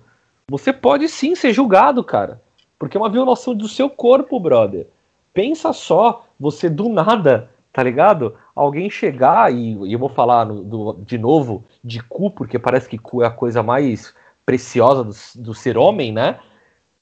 [0.48, 2.40] você pode sim ser julgado, cara.
[2.79, 4.87] Porque é uma violação do seu corpo, brother.
[5.35, 8.35] Pensa só, você do nada tá ligado?
[8.55, 12.88] Alguém chegar, e, e eu vou falar no, do, de novo de cu, porque parece
[12.88, 14.14] que cu é a coisa mais
[14.50, 16.40] preciosa do, do ser homem, né?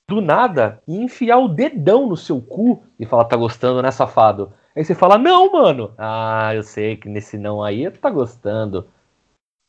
[0.06, 4.52] Do nada, e enfiar o dedão no seu cu e falar, tá gostando, né, safado?
[4.76, 5.92] Aí você fala, não, mano.
[5.96, 8.86] Ah, eu sei que nesse não aí tá gostando.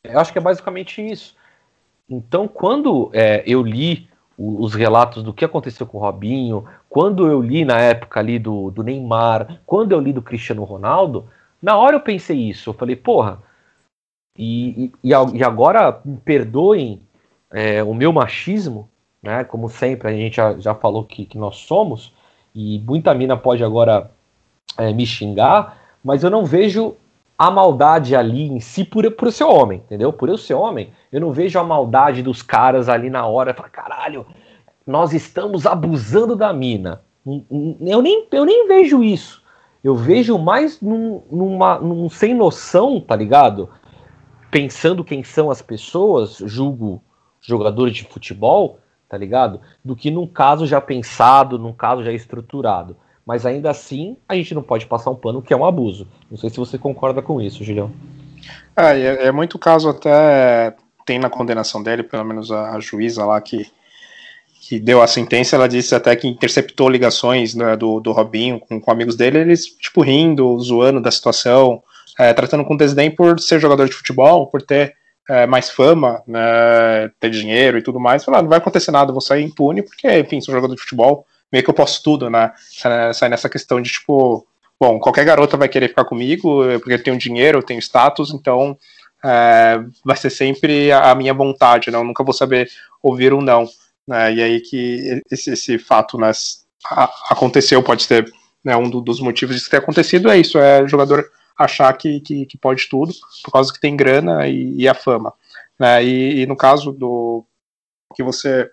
[0.03, 1.37] Eu acho que é basicamente isso.
[2.09, 7.41] Então, quando é, eu li os relatos do que aconteceu com o Robinho, quando eu
[7.41, 11.29] li na época ali do, do Neymar, quando eu li do Cristiano Ronaldo,
[11.61, 12.69] na hora eu pensei isso.
[12.69, 13.41] Eu falei, porra,
[14.37, 17.01] e, e, e agora me perdoem
[17.51, 18.89] é, o meu machismo,
[19.21, 19.43] né?
[19.43, 22.13] Como sempre, a gente já, já falou que, que nós somos,
[22.53, 24.09] e muita mina pode agora
[24.77, 26.95] é, me xingar, mas eu não vejo
[27.37, 30.11] a maldade ali em si por, por ser homem, entendeu?
[30.11, 33.69] Por eu ser homem, eu não vejo a maldade dos caras ali na hora, falar,
[33.69, 34.25] caralho,
[34.85, 37.01] nós estamos abusando da mina.
[37.25, 39.41] Eu nem, eu nem vejo isso.
[39.83, 43.69] Eu vejo mais num, numa, num sem noção, tá ligado?
[44.51, 47.01] Pensando quem são as pessoas, julgo
[47.41, 49.61] jogadores de futebol, tá ligado?
[49.83, 52.95] Do que num caso já pensado, num caso já estruturado
[53.29, 56.07] mas ainda assim a gente não pode passar um pano que é um abuso.
[56.31, 57.91] Não sei se você concorda com isso, Julião.
[58.75, 60.73] É, é, é muito caso até
[61.05, 63.67] tem na condenação dele, pelo menos a, a, juíza lá que,
[64.61, 68.81] que deu a sentença, ela disse até que interceptou ligações né, do, do Robinho com,
[68.81, 71.83] com amigos dele, eles tipo rindo, zoando da situação,
[72.17, 74.95] é, tratando com desdém por ser jogador de futebol, por ter
[75.29, 78.25] é, mais fama, né, ter dinheiro e tudo mais.
[78.25, 81.23] Falar, ah, não vai acontecer nada, vou sair impune, porque, enfim, sou jogador de futebol,
[81.51, 82.51] meio que eu posso tudo, né?
[83.13, 84.45] Sai nessa questão de tipo,
[84.79, 88.75] bom, qualquer garota vai querer ficar comigo, porque eu tenho dinheiro, eu tenho status, então
[89.23, 91.97] é, vai ser sempre a, minha vontade, né?
[91.97, 92.67] Eu nunca vou saber
[93.03, 93.67] ouvir um não.
[94.07, 94.33] Né?
[94.33, 96.31] E aí que esse, esse fato né,
[97.29, 98.25] aconteceu, pode ser
[98.63, 101.23] né, um do, dos motivos disso ter acontecido, é isso, é jogador
[101.59, 105.33] achar que, que, que pode tudo, por causa que tem grana e, e a fama.
[105.77, 106.03] Né?
[106.05, 107.43] E, e no caso do
[108.15, 108.69] que você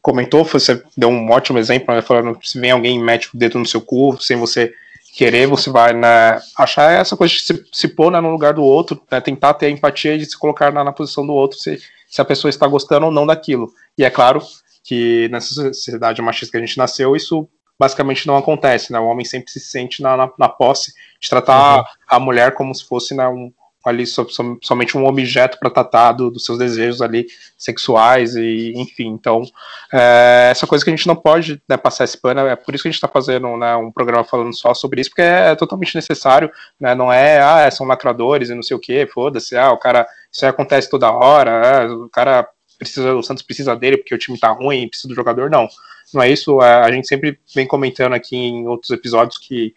[0.00, 3.58] comentou, você deu um ótimo exemplo, né, falando se vem alguém e mete o dedo
[3.58, 4.72] no seu cu, sem você
[5.16, 8.62] querer, você vai né, achar essa coisa de se, se pôr né, no lugar do
[8.62, 11.82] outro, né, tentar ter a empatia de se colocar na, na posição do outro, se,
[12.08, 13.72] se a pessoa está gostando ou não daquilo.
[13.98, 14.40] E é claro
[14.84, 18.98] que nessa sociedade machista que a gente nasceu, isso basicamente não acontece, né?
[18.98, 21.84] O homem sempre se sente na, na, na posse de tratar uhum.
[22.08, 23.52] a mulher como se fosse né, um,
[23.84, 29.42] ali somente um objeto para tratar do, dos seus desejos ali sexuais e enfim então
[29.92, 32.82] é, essa coisa que a gente não pode né, passar esse pano é por isso
[32.82, 35.94] que a gente está fazendo né, um programa falando só sobre isso porque é totalmente
[35.94, 39.72] necessário né, não é ah é, são lacradores e não sei o que foda-se ah
[39.72, 43.96] o cara isso aí acontece toda hora é, o cara precisa o Santos precisa dele
[43.96, 45.68] porque o time tá ruim precisa do jogador não
[46.12, 49.74] não é isso a gente sempre vem comentando aqui em outros episódios que,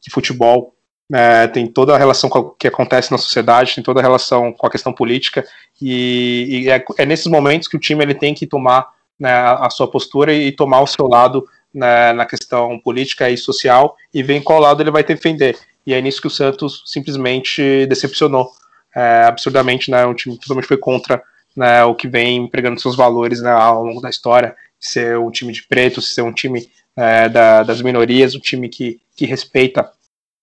[0.00, 0.74] que futebol
[1.12, 4.52] é, tem toda a relação com o que acontece na sociedade, tem toda a relação
[4.52, 5.46] com a questão política,
[5.80, 9.68] e, e é, é, nesses momentos que o time ele tem que tomar né, a
[9.70, 14.34] sua postura e tomar o seu lado né, na questão política e social, e ver
[14.36, 15.58] em qual lado ele vai defender.
[15.86, 18.50] E é nisso que o Santos simplesmente decepcionou
[18.94, 21.22] é, absurdamente, né, o time totalmente foi contra
[21.54, 25.52] né, o que vem pregando seus valores né, ao longo da história, ser um time
[25.52, 29.90] de pretos, ser um time é, da, das minorias, um time que, que respeita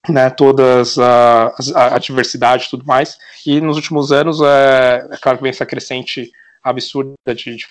[0.09, 3.17] né, todas a, a, diversidade e tudo mais.
[3.45, 6.31] E nos últimos anos, é, é claro que vem essa crescente
[6.63, 7.67] absurda de, de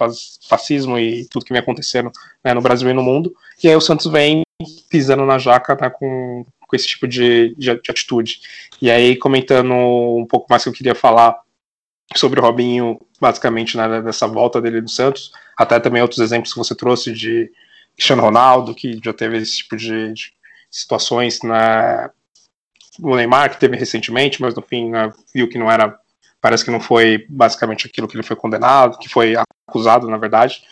[0.48, 2.10] fascismo e tudo que vem acontecendo
[2.44, 3.34] né, no Brasil e no mundo.
[3.62, 4.42] E aí o Santos vem
[4.88, 8.40] pisando na jaca né, com, com esse tipo de, de, de, atitude.
[8.80, 11.36] E aí, comentando um pouco mais que eu queria falar
[12.16, 16.58] sobre o Robinho, basicamente, né, dessa volta dele do Santos, até também outros exemplos que
[16.58, 17.50] você trouxe de
[17.94, 20.32] Cristiano Ronaldo, que já teve esse tipo de, de
[20.70, 22.10] situações na,
[23.02, 25.98] o Neymar, que teve recentemente, mas no fim né, viu que não era.
[26.40, 29.34] Parece que não foi basicamente aquilo que ele foi condenado, que foi
[29.68, 30.62] acusado, na verdade.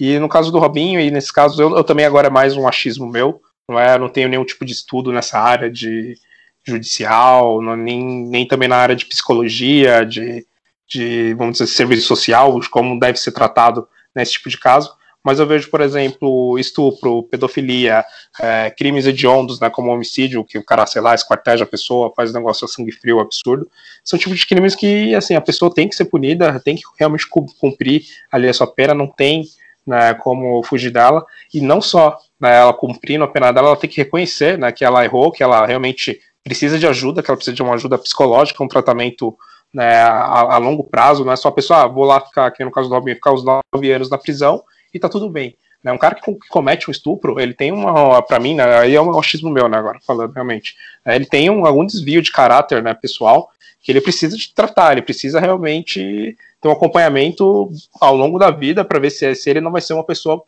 [0.00, 2.66] E no caso do Robinho, e nesse caso, eu, eu também agora é mais um
[2.66, 3.98] achismo meu, não é?
[3.98, 6.16] não tenho nenhum tipo de estudo nessa área de
[6.64, 10.46] judicial, não, nem, nem também na área de psicologia, de,
[10.88, 14.96] de, vamos dizer, serviço social, como deve ser tratado nesse tipo de caso.
[15.22, 18.04] Mas eu vejo, por exemplo, estupro, pedofilia,
[18.40, 22.30] é, crimes hediondos, né, como homicídio, que o cara, sei lá, esquarteja a pessoa, faz
[22.30, 23.68] um negócio a sangue frio absurdo,
[24.02, 27.26] são tipos de crimes que, assim, a pessoa tem que ser punida, tem que realmente
[27.28, 29.44] cumprir ali a sua pena, não tem
[29.86, 33.90] né, como fugir dela, e não só né, ela cumprindo a pena dela, ela tem
[33.90, 37.54] que reconhecer né, que ela errou, que ela realmente precisa de ajuda, que ela precisa
[37.54, 39.36] de uma ajuda psicológica, um tratamento
[39.72, 42.64] né, a, a, longo prazo, não é só a pessoa, ah, vou lá ficar, aqui
[42.64, 45.56] no caso do Robin, ficar os nove anos na prisão e tá tudo bem.
[45.82, 45.92] Né?
[45.92, 49.18] Um cara que comete um estupro, ele tem uma, para mim, né, aí é um
[49.18, 52.94] achismo meu, né, agora falando realmente, é, ele tem um, algum desvio de caráter, né,
[52.94, 53.50] pessoal,
[53.80, 58.84] que ele precisa de tratar, ele precisa realmente ter um acompanhamento ao longo da vida
[58.84, 60.42] para ver se, se ele não vai ser uma pessoa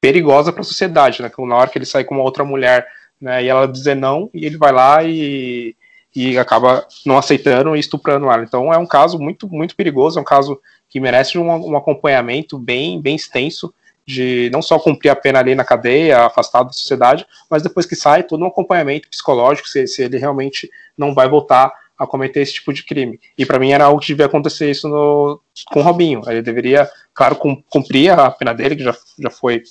[0.00, 2.86] perigosa para a sociedade, né, na hora que ele sai com uma outra mulher,
[3.20, 5.76] né, e ela dizer não, e ele vai lá e,
[6.14, 8.42] e acaba não aceitando e estuprando ela.
[8.42, 12.58] Então é um caso muito, muito perigoso, é um caso que merece um, um acompanhamento
[12.58, 13.74] bem, bem extenso
[14.06, 17.96] de não só cumprir a pena ali na cadeia, afastado da sociedade, mas depois que
[17.96, 22.54] sai, todo um acompanhamento psicológico, se, se ele realmente não vai voltar a cometer esse
[22.54, 23.18] tipo de crime.
[23.38, 25.40] E para mim era algo que devia acontecer isso no,
[25.72, 26.22] com o Robinho.
[26.26, 29.62] Ele deveria, claro, cumprir a pena dele, que já, já foi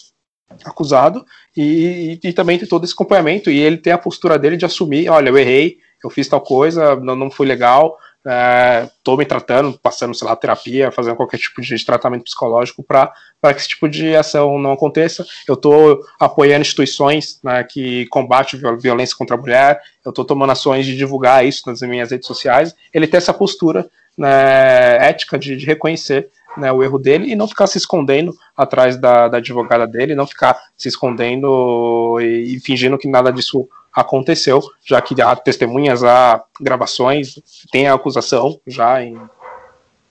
[0.64, 1.26] acusado,
[1.56, 4.66] e, e, e, também ter todo esse acompanhamento, e ele ter a postura dele de
[4.66, 9.26] assumir, olha, eu errei, eu fiz tal coisa, não, não foi legal, estou é, me
[9.26, 13.12] tratando, passando, sei lá, terapia, fazendo qualquer tipo de tratamento psicológico para
[13.42, 15.26] que esse tipo de ação não aconteça.
[15.48, 20.86] Eu estou apoiando instituições né, que combatem violência contra a mulher, eu estou tomando ações
[20.86, 22.74] de divulgar isso nas minhas redes sociais.
[22.94, 27.48] Ele tem essa postura né, ética de, de reconhecer né, o erro dele e não
[27.48, 32.98] ficar se escondendo atrás da, da advogada dele, não ficar se escondendo e, e fingindo
[32.98, 37.36] que nada disso aconteceu, já que há testemunhas, há gravações,
[37.72, 39.18] tem a acusação já em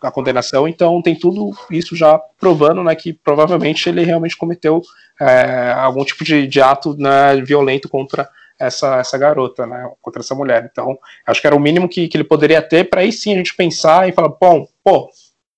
[0.01, 4.83] a condenação, então tem tudo isso já provando né, que provavelmente ele realmente cometeu
[5.21, 10.35] é, algum tipo de, de ato né, violento contra essa, essa garota, né, contra essa
[10.35, 10.69] mulher.
[10.71, 13.37] Então, acho que era o mínimo que, que ele poderia ter para aí sim a
[13.37, 15.09] gente pensar e falar, bom, pô,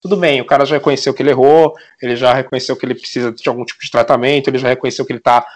[0.04, 3.32] tudo bem, o cara já reconheceu que ele errou, ele já reconheceu que ele precisa
[3.32, 5.46] de algum tipo de tratamento, ele já reconheceu que ele está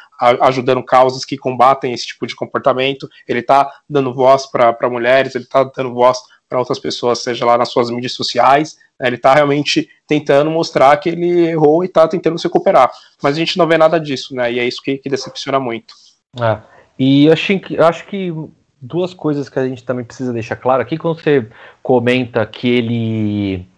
[0.40, 5.44] ajudando causas que combatem esse tipo de comportamento, ele está dando voz para mulheres, ele
[5.44, 9.34] está dando voz para outras pessoas, seja lá nas suas mídias sociais, né, ele está
[9.34, 12.90] realmente tentando mostrar que ele errou e está tentando se recuperar.
[13.22, 14.50] Mas a gente não vê nada disso, né?
[14.50, 15.92] E é isso que, que decepciona muito.
[16.40, 16.58] É,
[16.98, 18.32] e acho, eu acho que
[18.80, 21.46] duas coisas que a gente também precisa deixar claro aqui, quando você
[21.82, 23.68] comenta que ele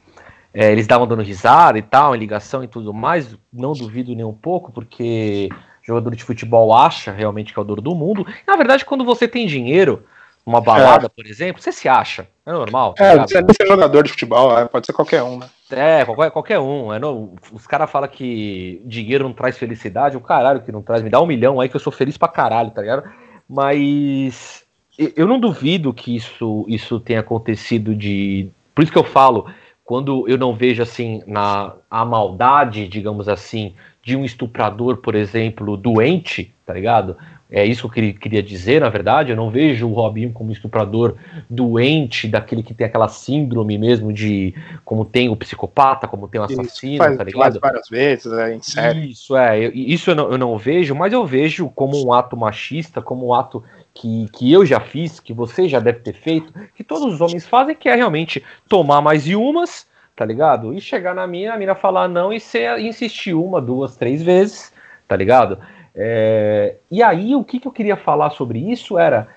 [0.52, 3.36] é, eles davam dando risada e tal, em ligação e tudo mais.
[3.52, 5.48] Não duvido nem um pouco, porque
[5.82, 8.26] jogador de futebol acha realmente que é o dono do mundo.
[8.46, 10.04] Na verdade, quando você tem dinheiro,
[10.44, 11.08] uma balada, é.
[11.08, 12.26] por exemplo, você se acha.
[12.44, 12.94] É normal.
[12.94, 15.48] Tá é, você é ser jogador de futebol, é, pode ser qualquer um, né?
[15.70, 16.92] É, qualquer, qualquer um.
[16.92, 21.02] É, não, os caras falam que dinheiro não traz felicidade, o caralho que não traz.
[21.02, 23.04] Me dá um milhão aí que eu sou feliz pra caralho, tá ligado?
[23.48, 24.64] Mas
[24.98, 28.50] eu não duvido que isso, isso tenha acontecido de.
[28.74, 29.46] Por isso que eu falo,
[29.90, 33.74] quando eu não vejo assim na a maldade, digamos assim,
[34.04, 37.16] de um estuprador, por exemplo, doente, tá ligado?
[37.50, 39.30] É isso que eu queria dizer, na verdade.
[39.30, 41.16] Eu não vejo o Robinho como estuprador
[41.48, 46.44] doente, daquele que tem aquela síndrome mesmo de como tem o psicopata, como tem o
[46.44, 47.42] assassino, faz, tá ligado?
[47.42, 49.10] Faz várias vezes, é, em série.
[49.10, 49.66] Isso, é.
[49.74, 53.34] isso eu não, eu não vejo, mas eu vejo como um ato machista, como um
[53.34, 53.64] ato
[54.00, 57.46] que, que eu já fiz, que você já deve ter feito, que todos os homens
[57.46, 59.86] fazem, que é realmente tomar mais de umas,
[60.16, 60.72] tá ligado?
[60.72, 64.72] E chegar na mina, a mina falar não e, e insistir uma, duas, três vezes,
[65.06, 65.58] tá ligado?
[65.94, 69.28] É, e aí, o que, que eu queria falar sobre isso era.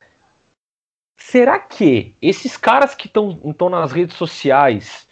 [1.18, 5.10] Será que esses caras que estão nas redes sociais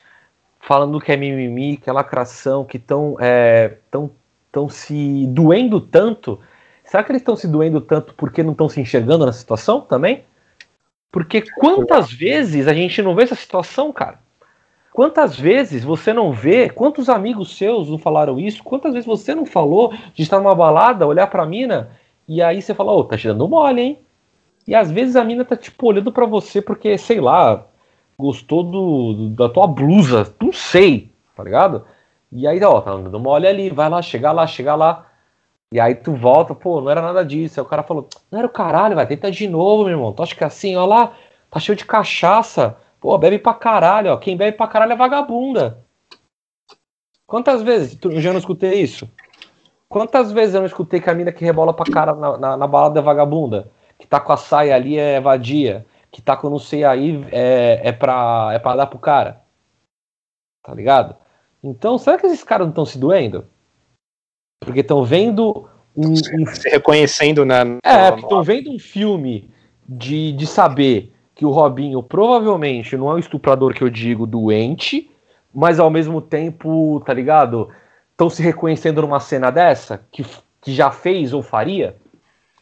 [0.62, 4.12] falando que é mimimi, que é lacração, que estão é, tão,
[4.50, 6.40] tão se doendo tanto,
[6.92, 10.26] será que eles estão se doendo tanto porque não estão se enxergando na situação também?
[11.10, 14.20] Porque quantas vezes a gente não vê essa situação, cara?
[14.92, 18.62] Quantas vezes você não vê, quantos amigos seus não falaram isso?
[18.62, 21.92] Quantas vezes você não falou de estar numa balada, olhar pra mina
[22.28, 24.00] e aí você fala, ô, oh, tá te dando mole, hein?
[24.68, 27.68] E às vezes a mina tá tipo olhando para você porque, sei lá,
[28.20, 31.86] gostou do, da tua blusa, não sei, tá ligado?
[32.34, 35.06] E aí, ó, tá dando mole ali, vai lá, chega lá, chega lá.
[35.74, 37.60] E aí tu volta, pô, não era nada disso.
[37.60, 40.12] Aí o cara falou, não era o caralho, vai, tenta de novo, meu irmão.
[40.12, 41.16] Tu acha que é assim, ó lá,
[41.50, 42.78] tá cheio de cachaça.
[43.00, 44.18] Pô, bebe pra caralho, ó.
[44.18, 45.84] Quem bebe pra caralho é vagabunda.
[47.26, 49.10] Quantas vezes eu já não escutei isso?
[49.88, 52.68] Quantas vezes eu não escutei que a mina que rebola pra cara na, na, na
[52.68, 53.72] balada é vagabunda?
[53.98, 55.86] Que tá com a saia ali é vadia?
[56.12, 59.42] Que tá com não sei aí é, é, pra, é pra dar pro cara?
[60.62, 61.16] Tá ligado?
[61.64, 63.48] Então, será que esses caras não estão se doendo?
[64.62, 66.46] Porque estão vendo um, um...
[66.46, 67.62] Se reconhecendo na.
[67.84, 69.50] É, porque estão vendo um filme
[69.88, 75.10] de, de saber que o Robinho provavelmente não é o estuprador que eu digo doente,
[75.54, 77.70] mas ao mesmo tempo, tá ligado?
[78.12, 80.24] Estão se reconhecendo numa cena dessa, que,
[80.62, 81.96] que já fez ou faria?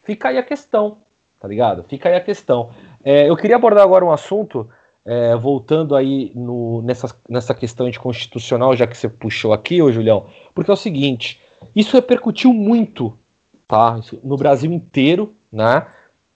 [0.03, 0.99] Fica aí a questão,
[1.39, 1.83] tá ligado?
[1.83, 2.71] Fica aí a questão.
[3.03, 4.69] É, eu queria abordar agora um assunto,
[5.05, 9.91] é, voltando aí no, nessa, nessa questão de constitucional, já que você puxou aqui, ô
[9.91, 11.39] Julião, porque é o seguinte,
[11.75, 13.17] isso repercutiu muito,
[13.67, 13.99] tá?
[14.23, 15.85] No Brasil inteiro, né?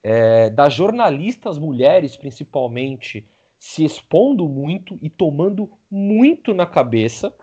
[0.03, 3.25] é, das jornalistas mulheres, principalmente,
[3.57, 7.33] se expondo muito e tomando muito na cabeça,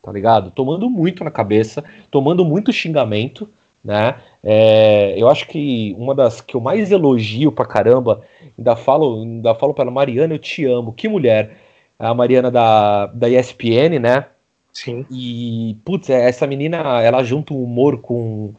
[0.00, 0.52] tá ligado?
[0.52, 3.48] Tomando muito na cabeça, tomando muito xingamento,
[3.84, 4.16] né?
[4.42, 8.22] É, eu acho que uma das que eu mais elogio pra caramba,
[8.56, 10.92] ainda falo, ainda falo para Mariana, eu te amo.
[10.92, 11.58] Que mulher!
[11.98, 14.26] A Mariana da, da ESPN, né?
[14.74, 15.06] Sim.
[15.10, 18.54] E, putz, essa menina, ela junta o humor com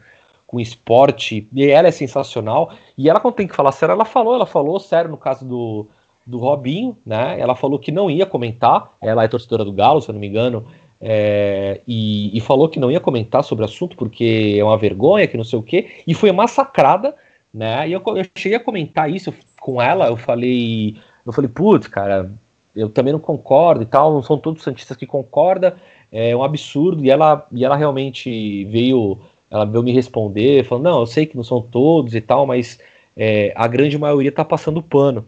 [0.56, 2.72] com esporte, e ela é sensacional.
[2.98, 5.88] E ela, quando tem que falar sério, ela falou, ela falou sério no caso do,
[6.26, 7.40] do Robinho, né?
[7.40, 10.28] Ela falou que não ia comentar, ela é torcedora do Galo, se eu não me
[10.28, 10.66] engano,
[11.02, 15.28] é, e, e, falou que não ia comentar sobre o assunto porque é uma vergonha,
[15.28, 17.16] que não sei o quê, e foi massacrada,
[17.54, 17.88] né?
[17.90, 22.32] E eu, eu cheguei a comentar isso com ela, eu falei, eu falei, putz, cara,
[22.76, 25.74] eu também não concordo e tal, não são todos santistas que concordam,
[26.18, 29.20] é um absurdo, e ela, e ela realmente veio
[29.52, 32.80] ela veio me responder, falando, não, eu sei que não são todos e tal, mas
[33.16, 35.26] é, a grande maioria está passando pano.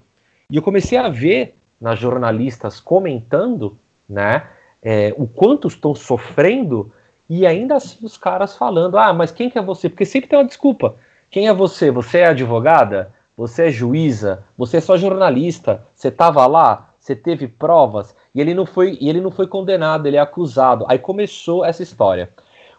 [0.49, 3.77] E eu comecei a ver nas jornalistas comentando,
[4.09, 4.47] né,
[4.81, 6.91] é, o quanto estão sofrendo,
[7.29, 9.89] e ainda assim os caras falando, ah, mas quem que é você?
[9.89, 10.95] Porque sempre tem uma desculpa.
[11.29, 11.91] Quem é você?
[11.91, 13.13] Você é advogada?
[13.35, 14.43] Você é juíza?
[14.57, 15.85] Você é só jornalista?
[15.93, 16.93] Você estava lá?
[16.99, 18.15] Você teve provas?
[18.37, 20.85] E ele não foi, e ele não foi condenado, ele é acusado.
[20.87, 22.29] Aí começou essa história.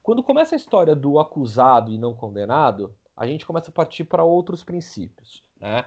[0.04, 4.22] Quando começa a história do acusado e não condenado, a gente começa a partir para
[4.22, 5.42] outros princípios.
[5.60, 5.84] Né?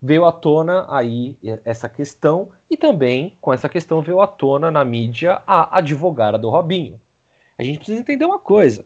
[0.00, 4.84] Veio à tona aí essa questão, e também com essa questão veio à tona na
[4.84, 7.00] mídia a advogada do Robinho.
[7.56, 8.84] A gente precisa entender uma coisa: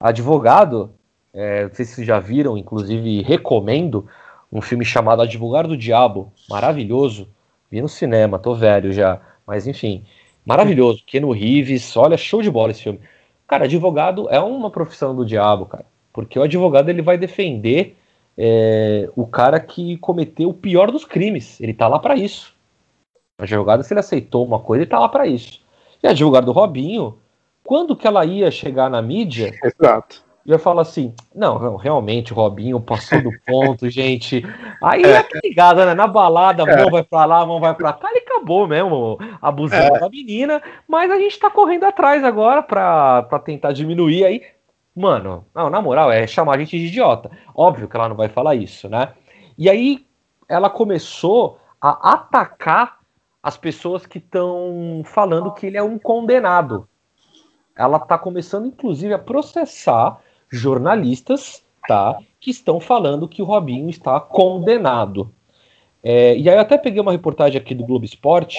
[0.00, 0.92] advogado,
[1.30, 4.08] é, não sei se já viram, inclusive recomendo
[4.50, 7.28] um filme chamado Advogado do Diabo, maravilhoso.
[7.70, 10.04] Vi no cinema, tô velho já, mas enfim,
[10.44, 11.02] maravilhoso.
[11.06, 13.00] Keno Reeves, olha, show de bola esse filme.
[13.46, 15.84] Cara, advogado é uma profissão do diabo, cara.
[16.12, 17.96] Porque o advogado ele vai defender
[18.36, 21.60] é, o cara que cometeu o pior dos crimes.
[21.60, 22.54] Ele tá lá para isso.
[23.38, 25.60] O advogado, se ele aceitou uma coisa, ele tá lá para isso.
[26.02, 27.18] E a advogada do Robinho,
[27.64, 29.52] quando que ela ia chegar na mídia?
[29.62, 30.22] Exato.
[30.46, 34.44] Ia falar assim: não, não, realmente, o Robinho passou do ponto, gente.
[34.82, 35.94] Aí é, tá ligado, né?
[35.94, 36.82] Na balada, a é.
[36.82, 40.00] mão vai pra lá, a mão vai pra cá, ele acabou mesmo abusando é.
[40.00, 40.62] da menina.
[40.86, 44.42] Mas a gente tá correndo atrás agora pra, pra tentar diminuir aí.
[44.94, 47.30] Mano, não, na moral, é chamar a gente de idiota.
[47.54, 49.12] Óbvio que ela não vai falar isso, né?
[49.58, 50.06] E aí
[50.48, 52.98] ela começou a atacar
[53.42, 56.88] as pessoas que estão falando que ele é um condenado.
[57.76, 62.16] Ela tá começando, inclusive, a processar jornalistas, tá?
[62.40, 65.32] Que estão falando que o Robinho está condenado.
[66.04, 68.58] É, e aí eu até peguei uma reportagem aqui do Globo Esporte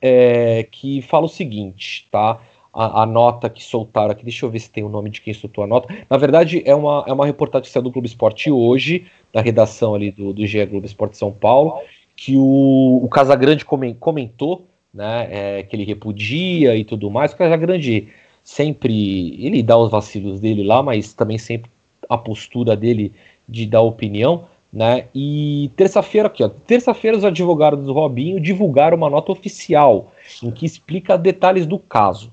[0.00, 2.40] é, que fala o seguinte, tá?
[2.72, 4.24] a, a, nota que soltaram aqui.
[4.24, 5.92] Deixa eu ver se tem o nome de quem soltou a nota.
[6.08, 9.94] Na verdade, é uma, é uma reportagem que saiu do Globo Esporte hoje, da redação
[9.94, 11.80] ali do, do GE Globo Esporte São Paulo,
[12.16, 17.32] que o, o Casagrande comentou, né, é, que ele repudia e tudo mais.
[17.32, 18.08] O Casagrande
[18.42, 21.70] sempre, ele dá os vacilos dele lá, mas também sempre
[22.08, 23.12] a postura dele
[23.48, 25.06] de dar opinião, né?
[25.14, 30.12] E terça-feira aqui, terça-feira os advogados do Robinho divulgaram uma nota oficial
[30.42, 32.30] em que explica detalhes do caso.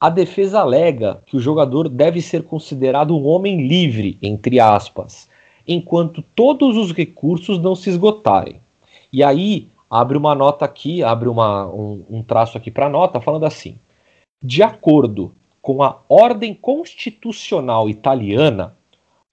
[0.00, 5.28] A defesa alega que o jogador deve ser considerado um homem livre, entre aspas,
[5.66, 8.60] enquanto todos os recursos não se esgotarem.
[9.12, 13.20] E aí abre uma nota aqui, abre uma, um, um traço aqui para a nota,
[13.20, 13.78] falando assim:
[14.42, 18.76] de acordo com a ordem constitucional italiana,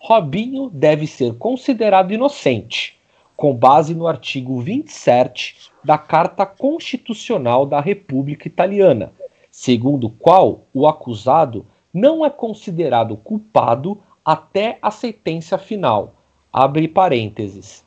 [0.04, 2.97] Robinho deve ser considerado inocente,
[3.38, 9.14] com base no artigo 27 da Carta Constitucional da República Italiana,
[9.52, 16.16] segundo o qual o acusado não é considerado culpado até a sentença final.
[16.52, 17.86] Abre parênteses.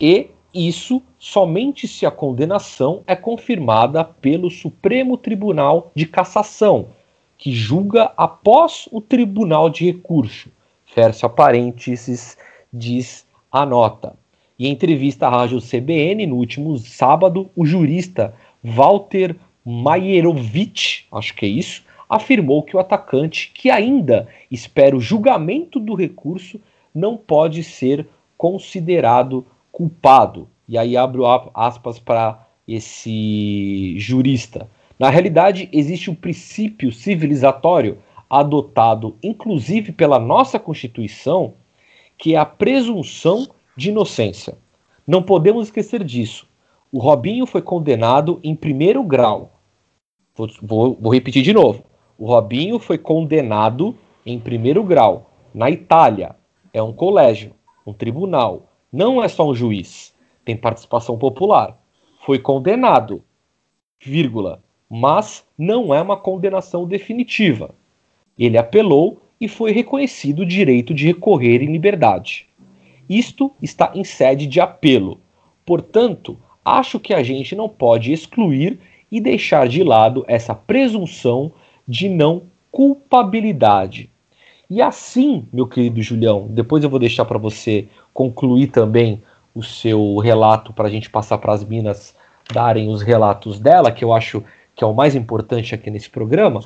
[0.00, 6.90] E isso somente se a condenação é confirmada pelo Supremo Tribunal de Cassação,
[7.36, 10.54] que julga após o Tribunal de Recurso.
[10.96, 12.38] Fecha parênteses,
[12.72, 14.16] diz a nota.
[14.58, 18.34] E em entrevista à rádio CBN, no último sábado, o jurista
[18.64, 25.78] Walter Maierovic, acho que é isso, afirmou que o atacante, que ainda espera o julgamento
[25.78, 26.58] do recurso,
[26.94, 28.06] não pode ser
[28.38, 30.48] considerado culpado.
[30.66, 34.66] E aí abro aspas para esse jurista.
[34.98, 41.54] Na realidade, existe um princípio civilizatório adotado inclusive pela nossa Constituição,
[42.18, 43.46] que é a presunção
[43.76, 44.56] de inocência.
[45.06, 46.48] Não podemos esquecer disso.
[46.90, 49.52] O Robinho foi condenado em primeiro grau.
[50.34, 51.84] Vou, vou, vou repetir de novo.
[52.18, 56.34] O Robinho foi condenado em primeiro grau na Itália.
[56.72, 57.52] É um colégio,
[57.86, 58.66] um tribunal.
[58.92, 60.14] Não é só um juiz.
[60.44, 61.78] Tem participação popular.
[62.24, 63.22] Foi condenado,
[64.00, 67.74] vírgula, mas não é uma condenação definitiva.
[68.38, 72.46] Ele apelou e foi reconhecido o direito de recorrer em liberdade.
[73.08, 75.20] Isto está em sede de apelo.
[75.64, 78.78] Portanto, acho que a gente não pode excluir
[79.10, 81.52] e deixar de lado essa presunção
[81.86, 84.10] de não culpabilidade.
[84.68, 89.22] E assim, meu querido Julião, depois eu vou deixar para você concluir também
[89.54, 92.14] o seu relato para a gente passar para as minas
[92.52, 94.42] darem os relatos dela, que eu acho
[94.74, 96.60] que é o mais importante aqui nesse programa.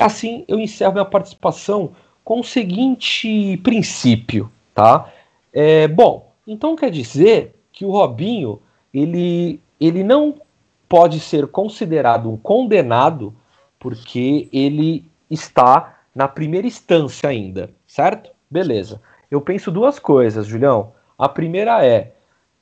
[0.00, 1.92] Assim, eu encerro minha participação
[2.24, 5.10] com o seguinte princípio, tá?
[5.52, 8.60] É, bom, então quer dizer que o Robinho
[8.92, 10.34] ele, ele não
[10.88, 13.34] pode ser considerado um condenado
[13.78, 18.30] porque ele está na primeira instância ainda, certo?
[18.50, 19.00] Beleza.
[19.30, 20.92] Eu penso duas coisas, Julião.
[21.18, 22.12] A primeira é,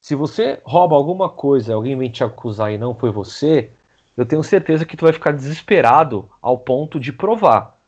[0.04, 3.70] se você rouba alguma coisa, alguém vem te acusar e não foi você,
[4.16, 7.78] eu tenho certeza que tu vai ficar desesperado ao ponto de provar.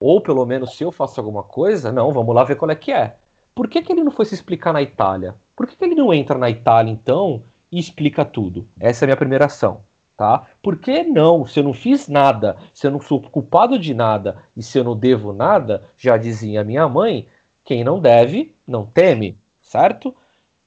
[0.00, 2.92] Ou pelo menos se eu faço alguma coisa, não, vamos lá ver qual é que
[2.92, 3.16] é.
[3.54, 5.34] Por que, que ele não foi se explicar na Itália?
[5.54, 8.68] Por que, que ele não entra na Itália então e explica tudo?
[8.78, 9.80] Essa é a minha primeira ação.
[10.16, 10.46] Tá?
[10.62, 11.44] Por que não?
[11.44, 14.84] Se eu não fiz nada, se eu não sou culpado de nada e se eu
[14.84, 17.28] não devo nada, já dizia minha mãe,
[17.62, 20.14] quem não deve, não teme, certo?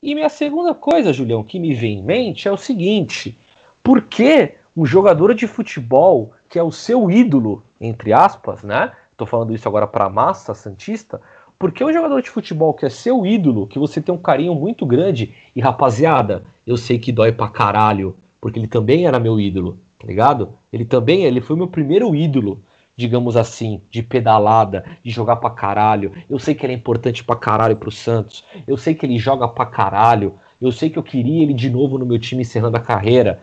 [0.04, 3.36] E minha segunda coisa, Julião, que me vem em mente é o seguinte:
[3.84, 8.94] por que um jogador de futebol que é o seu ídolo, entre aspas, né?
[9.18, 11.20] Tô falando isso agora para a massa santista,
[11.60, 14.86] porque um jogador de futebol que é seu ídolo, que você tem um carinho muito
[14.86, 19.78] grande, e rapaziada, eu sei que dói pra caralho, porque ele também era meu ídolo,
[20.00, 20.54] tá ligado?
[20.72, 22.62] Ele também, ele foi meu primeiro ídolo,
[22.96, 26.14] digamos assim, de pedalada, de jogar pra caralho.
[26.30, 28.46] Eu sei que ele é importante pra caralho pro Santos.
[28.66, 30.36] Eu sei que ele joga pra caralho.
[30.62, 33.42] Eu sei que eu queria ele de novo no meu time encerrando a carreira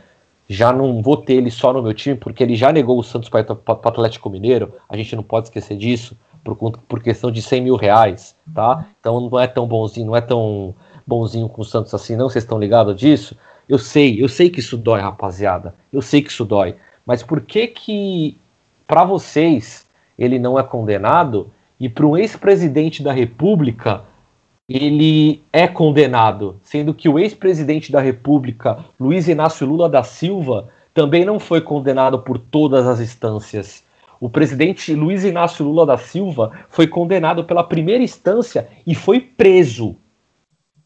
[0.48, 3.28] já não vou ter ele só no meu time, porque ele já negou o Santos
[3.28, 7.60] para o Atlético Mineiro, a gente não pode esquecer disso, por, por questão de 100
[7.60, 8.86] mil reais, tá?
[9.00, 10.74] Então não é tão bonzinho, não é tão
[11.06, 13.36] bonzinho com o Santos assim, não, vocês estão ligados disso?
[13.68, 17.40] Eu sei, eu sei que isso dói, rapaziada, eu sei que isso dói, mas por
[17.40, 18.38] que que,
[18.86, 19.86] para vocês,
[20.16, 24.02] ele não é condenado, e para um ex-presidente da República
[24.68, 31.24] ele é condenado, sendo que o ex-presidente da República, Luiz Inácio Lula da Silva, também
[31.24, 33.84] não foi condenado por todas as instâncias.
[34.18, 39.94] O presidente Luiz Inácio Lula da Silva foi condenado pela primeira instância e foi preso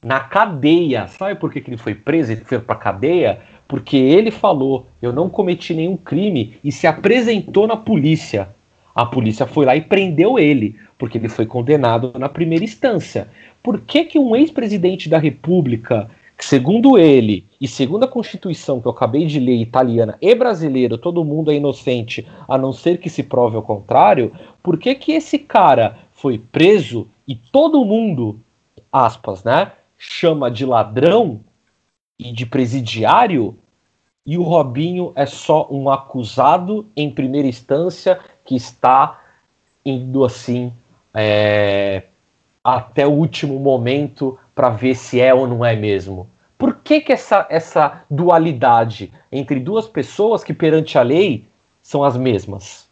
[0.04, 1.06] na cadeia.
[1.06, 3.40] Sabe por que, que ele foi preso e foi para cadeia?
[3.68, 8.48] Porque ele falou: eu não cometi nenhum crime e se apresentou na polícia.
[8.92, 13.26] A polícia foi lá e prendeu ele, porque ele foi condenado na primeira instância.
[13.62, 18.86] Por que, que um ex-presidente da República, que segundo ele e segundo a Constituição que
[18.86, 23.08] eu acabei de ler, italiana e brasileira, todo mundo é inocente, a não ser que
[23.08, 24.30] se prove o contrário,
[24.62, 28.38] por que, que esse cara foi preso e todo mundo,
[28.92, 31.40] aspas, né, chama de ladrão
[32.18, 33.56] e de presidiário
[34.26, 39.18] e o Robinho é só um acusado em primeira instância que está
[39.84, 40.70] indo assim
[41.14, 42.04] é,
[42.62, 46.30] até o último momento para ver se é ou não é mesmo.
[46.58, 51.46] Por que, que essa, essa dualidade entre duas pessoas que perante a lei
[51.80, 52.88] são as mesmas?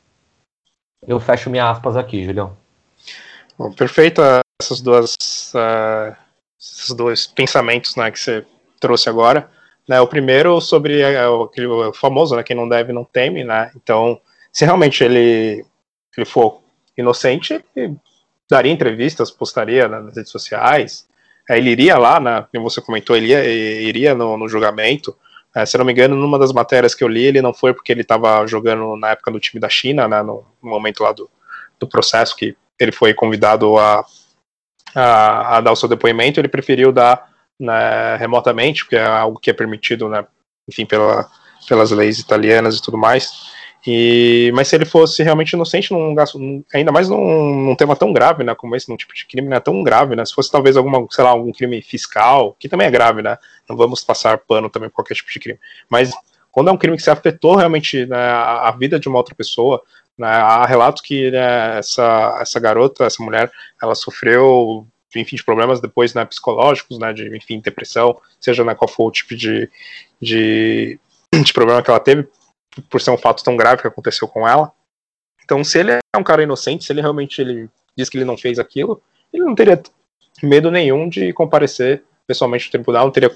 [1.06, 2.56] Eu fecho minhas aspas aqui, Julião.
[3.58, 4.22] Bom, perfeito
[4.60, 5.14] essas duas
[5.54, 6.16] uh,
[6.58, 8.44] esses dois pensamentos né, que você
[8.80, 9.50] trouxe agora.
[9.88, 13.70] Né, o primeiro sobre é, aquele famoso, né, quem não deve não teme, né?
[13.74, 14.20] Então,
[14.52, 15.64] se realmente ele,
[16.16, 16.60] ele for
[16.96, 17.96] inocente, ele
[18.49, 21.07] daria entrevistas, postaria nas redes sociais,
[21.49, 25.16] é, ele iria lá, né, como você comentou, ele ia, iria no, no julgamento.
[25.55, 27.90] É, se não me engano, numa das matérias que eu li, ele não foi porque
[27.90, 31.28] ele estava jogando na época do time da China, né, no, no momento lá do,
[31.80, 34.05] do processo que ele foi convidado a,
[34.94, 37.28] a, a dar o seu depoimento, ele preferiu dar
[37.59, 40.24] né, remotamente, porque é algo que é permitido, né,
[40.68, 41.28] enfim, pela,
[41.66, 43.57] pelas leis italianas e tudo mais.
[43.91, 46.14] E, mas se ele fosse realmente inocente, num
[46.74, 49.59] ainda mais num, num, tema tão grave, né, como esse, num tipo de crime né,
[49.61, 52.91] tão grave, né, se fosse talvez alguma, sei lá, algum crime fiscal, que também é
[52.91, 55.59] grave, né, não vamos passar pano também por qualquer tipo de crime,
[55.89, 56.11] mas
[56.53, 59.34] quando é um crime que se afetou realmente né, a, a, vida de uma outra
[59.34, 59.82] pessoa,
[60.18, 63.51] né, há relatos que né, essa, essa garota, essa mulher,
[63.82, 64.86] ela sofreu
[65.16, 69.11] enfim, de problemas depois né, psicológicos, né, de enfim, depressão, seja né, qual for o
[69.11, 69.70] tipo de,
[70.20, 71.01] de,
[71.43, 72.28] de problema que ela teve,
[72.82, 74.72] por ser um fato tão grave que aconteceu com ela.
[75.44, 78.36] Então, se ele é um cara inocente, se ele realmente ele diz que ele não
[78.36, 79.02] fez aquilo,
[79.32, 79.80] ele não teria
[80.42, 83.30] medo nenhum de comparecer pessoalmente no tribunal, não teria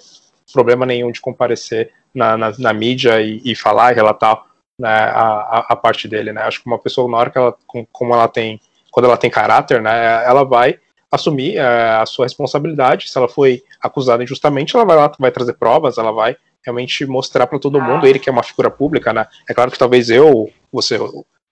[0.53, 4.45] problema nenhum de comparecer na, na, na mídia e, e, falar e relatar
[4.79, 6.43] né, a, a, parte dele, né?
[6.43, 7.57] Acho que uma pessoa, na hora que ela,
[7.91, 10.79] como ela tem, quando ela tem caráter, né, ela vai
[11.11, 13.11] assumir é, a sua responsabilidade.
[13.11, 17.47] Se ela foi acusada injustamente, ela vai lá, vai trazer provas, ela vai realmente mostrar
[17.47, 19.27] para todo mundo, ele que é uma figura pública, né?
[19.49, 20.99] É claro que talvez eu, você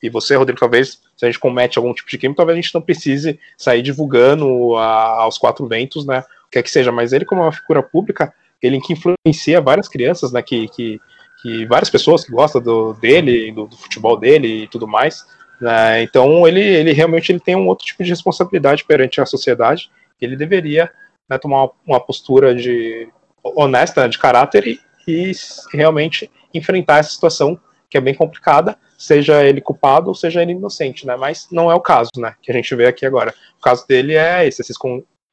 [0.02, 2.74] e você, Rodrigo, talvez se a gente comete algum tipo de crime, talvez a gente
[2.74, 6.24] não precise sair divulgando a, aos quatro ventos, né?
[6.46, 8.32] O que é que seja, mas ele como uma figura pública,
[8.62, 10.40] ele que influencia várias crianças, né?
[10.42, 11.00] Que, que,
[11.42, 15.26] que várias pessoas que gostam do, dele, do, do futebol dele e tudo mais.
[15.60, 16.02] Né?
[16.02, 19.90] Então ele, ele realmente ele tem um outro tipo de responsabilidade perante a sociedade.
[20.20, 20.90] Ele deveria
[21.28, 23.08] né, tomar uma postura de
[23.42, 25.32] honesta, de caráter e, e
[25.72, 31.06] realmente enfrentar essa situação que é bem complicada, seja ele culpado ou seja ele inocente,
[31.06, 31.16] né?
[31.16, 32.34] Mas não é o caso, né?
[32.40, 33.34] Que a gente vê aqui agora.
[33.58, 34.72] O caso dele é esse, se,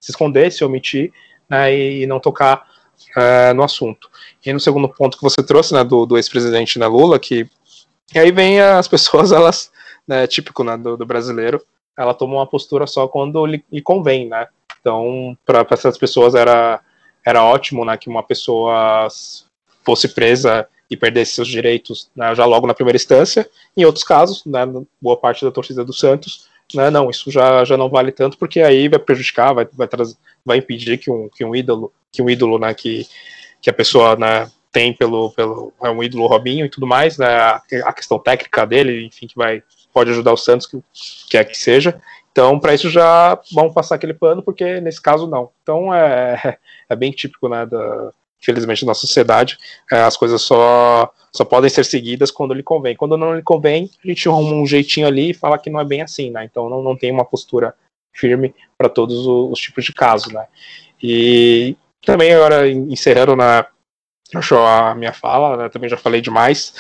[0.02, 1.12] esconder, se omitir
[1.50, 2.66] né, e não tocar
[3.16, 4.10] uh, no assunto.
[4.44, 7.48] E no segundo ponto que você trouxe, né, do, do ex-presidente né, Lula, que
[8.14, 9.72] e aí vem as pessoas, elas,
[10.08, 11.62] né, típico né, do, do, brasileiro,
[11.98, 14.48] ela toma uma postura só quando lhe, lhe convém, né?
[14.80, 16.80] Então, para essas pessoas era,
[17.26, 19.08] era ótimo, né, que uma pessoa
[19.88, 23.50] fosse presa e perdesse seus direitos né, já logo na primeira instância.
[23.76, 24.60] Em outros casos, né,
[25.02, 28.60] boa parte da torcida do Santos, né, não, isso já, já não vale tanto, porque
[28.60, 32.30] aí vai prejudicar, vai, vai, trazer, vai impedir que um, que um ídolo, que um
[32.30, 33.08] ídolo, né, que,
[33.62, 37.28] que a pessoa, né, tem pelo, pelo é um ídolo Robinho e tudo mais, né,
[37.86, 39.64] a questão técnica dele, enfim, que vai
[39.94, 40.80] pode ajudar o Santos, que
[41.30, 42.00] quer que seja.
[42.30, 45.50] Então, para isso já vamos passar aquele pano, porque nesse caso não.
[45.64, 46.58] Então, é,
[46.88, 48.12] é bem típico, né, da,
[48.42, 49.58] infelizmente, nossa sociedade.
[49.92, 52.96] É, as coisas só, só podem ser seguidas quando lhe convém.
[52.96, 55.86] Quando não lhe convém, a gente arruma um jeitinho ali e fala que não é
[55.86, 56.44] bem assim, né?
[56.46, 57.74] Então, não, não tem uma postura
[58.14, 60.46] firme para todos os, os, tipos de casos, né?
[61.02, 63.68] E também, agora, encerrando na,
[64.36, 66.74] achou a minha fala, né, também já falei demais.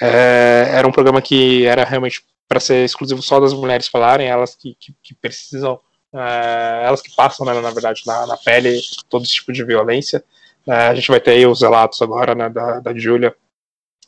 [0.00, 4.54] É, era um programa que era realmente para ser exclusivo só das mulheres falarem, elas
[4.54, 5.80] que, que, que precisam,
[6.12, 10.22] é, elas que passam, né, na verdade, na, na, pele todo esse tipo de violência.
[10.66, 13.34] É, a gente vai ter aí os relatos agora né, da, da Júlia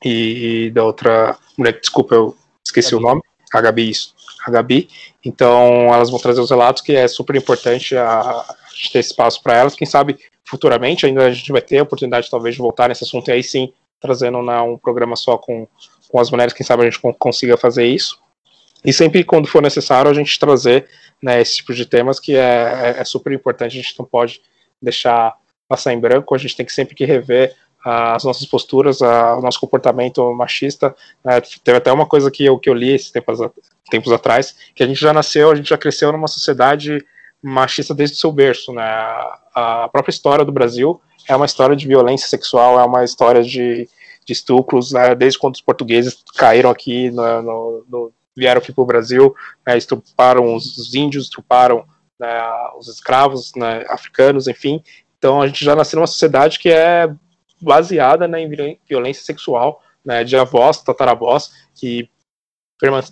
[0.05, 3.05] e, da outra mulher, desculpa, eu esqueci Gabi.
[3.05, 4.15] o nome, a Gabi, isso,
[4.47, 4.89] a Gabi.
[5.25, 9.43] Então, elas vão trazer os relatos, que é super importante a, a gente ter espaço
[9.43, 9.75] para elas.
[9.75, 13.29] Quem sabe futuramente ainda a gente vai ter a oportunidade talvez de voltar nesse assunto
[13.29, 15.67] e aí sim trazendo né, um programa só com,
[16.09, 18.21] com as mulheres, quem sabe a gente consiga fazer isso.
[18.85, 20.87] E sempre quando for necessário a gente trazer
[21.21, 24.41] né, esse tipo de temas que é, é, é super importante, a gente não pode
[24.81, 25.35] deixar
[25.69, 27.55] passar em branco, a gente tem que sempre que rever
[27.85, 30.95] as nossas posturas, a, o nosso comportamento machista.
[31.25, 31.41] Né?
[31.63, 33.39] Teve até uma coisa que eu, que eu li esses tempos,
[33.89, 37.05] tempos atrás, que a gente já nasceu, a gente já cresceu numa sociedade
[37.41, 38.73] machista desde o seu berço.
[38.73, 38.83] Né?
[39.55, 43.89] A própria história do Brasil é uma história de violência sexual, é uma história de,
[44.25, 45.15] de estupros, né?
[45.15, 49.79] desde quando os portugueses caíram aqui, no, no, no vieram aqui para o Brasil, né?
[49.79, 51.85] estuparam os, os índios, estuparam
[52.19, 52.43] né,
[52.79, 54.83] os escravos né, africanos, enfim.
[55.19, 57.13] Então a gente já nasceu numa sociedade que é
[57.61, 62.09] baseada né, em violência sexual né, de avós, tataravós, que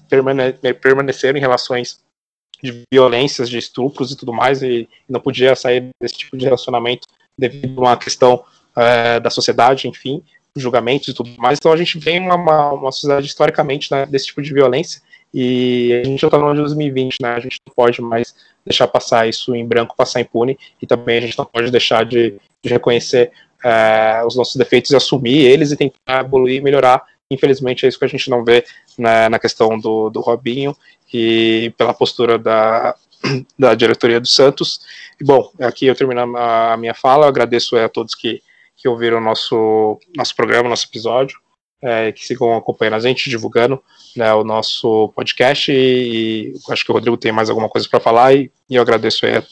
[0.09, 2.03] permane permaneceram em relações
[2.63, 7.07] de violências, de estupros e tudo mais, e não podia sair desse tipo de relacionamento
[7.39, 8.45] devido a uma questão
[8.77, 10.23] é, da sociedade, enfim,
[10.57, 11.59] julgamentos e tudo mais.
[11.59, 15.03] Então a gente vem uma, uma, sociedade historicamente né, desse tipo de violência,
[15.33, 17.35] e a gente já está no ano de 2020, né?
[17.35, 18.35] A gente não pode mais
[18.65, 22.35] deixar passar isso em branco, passar impune, e também a gente não pode deixar de,
[22.63, 23.31] de reconhecer
[23.65, 27.03] é, os nossos defeitos e assumir eles e tentar evoluir e melhorar.
[27.31, 28.65] Infelizmente é isso que a gente não vê
[28.99, 30.77] na, na questão do, do Robinho
[31.13, 32.95] e pela postura da,
[33.59, 34.81] da diretoria do Santos.
[35.21, 38.43] E, bom, aqui eu termino a, minha fala, eu agradeço a todos que,
[38.77, 41.39] que ouviram o nosso, nosso programa, nosso episódio,
[41.83, 43.83] é, que sigam acompanhando a gente, divulgando
[44.17, 48.01] né, o nosso podcast e, e, acho que o Rodrigo tem mais alguma coisa para
[48.01, 49.43] falar e, e, eu agradeço a,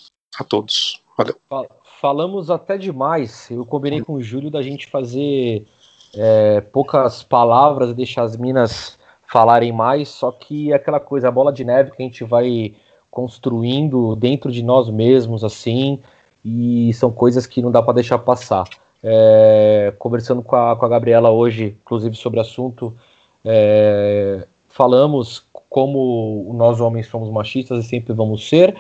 [0.40, 1.02] a todos.
[1.16, 1.36] Valeu
[2.02, 3.48] falamos até demais.
[3.48, 5.64] Eu combinei com o Júlio da gente fazer
[6.16, 11.52] é, poucas palavras deixar as minas falarem mais, só que é aquela coisa, a bola
[11.52, 12.74] de neve que a gente vai
[13.08, 16.02] construindo dentro de nós mesmos, assim,
[16.44, 18.64] e são coisas que não dá para deixar passar.
[19.02, 22.96] É, conversando com a, com a Gabriela hoje, inclusive sobre assunto,
[23.44, 28.76] é, falamos como nós homens somos machistas e sempre vamos ser,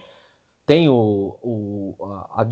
[0.64, 1.96] tem o, o
[2.30, 2.44] a,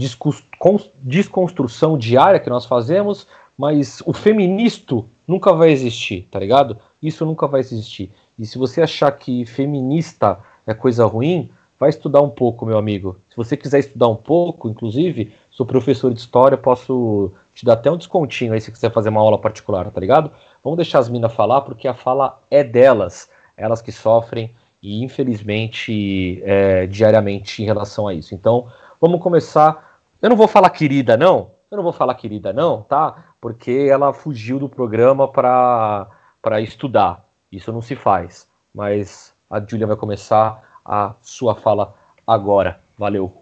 [1.02, 6.78] desconstrução diária que nós fazemos, mas o feministo nunca vai existir, tá ligado?
[7.02, 8.10] Isso nunca vai existir.
[8.38, 13.18] E se você achar que feminista é coisa ruim, vai estudar um pouco, meu amigo.
[13.28, 17.90] Se você quiser estudar um pouco, inclusive, sou professor de história, posso te dar até
[17.90, 20.32] um descontinho aí se quiser fazer uma aula particular, tá ligado?
[20.64, 26.42] Vamos deixar as minas falar, porque a fala é delas, elas que sofrem, e infelizmente
[26.42, 28.34] é, diariamente em relação a isso.
[28.34, 30.00] Então, vamos começar.
[30.22, 31.50] Eu não vou falar querida, não.
[31.70, 33.34] Eu não vou falar querida, não, tá?
[33.38, 37.26] Porque ela fugiu do programa para estudar.
[37.52, 38.48] Isso não se faz.
[38.74, 41.94] Mas a Júlia vai começar a sua fala
[42.26, 42.80] agora.
[42.98, 43.39] Valeu.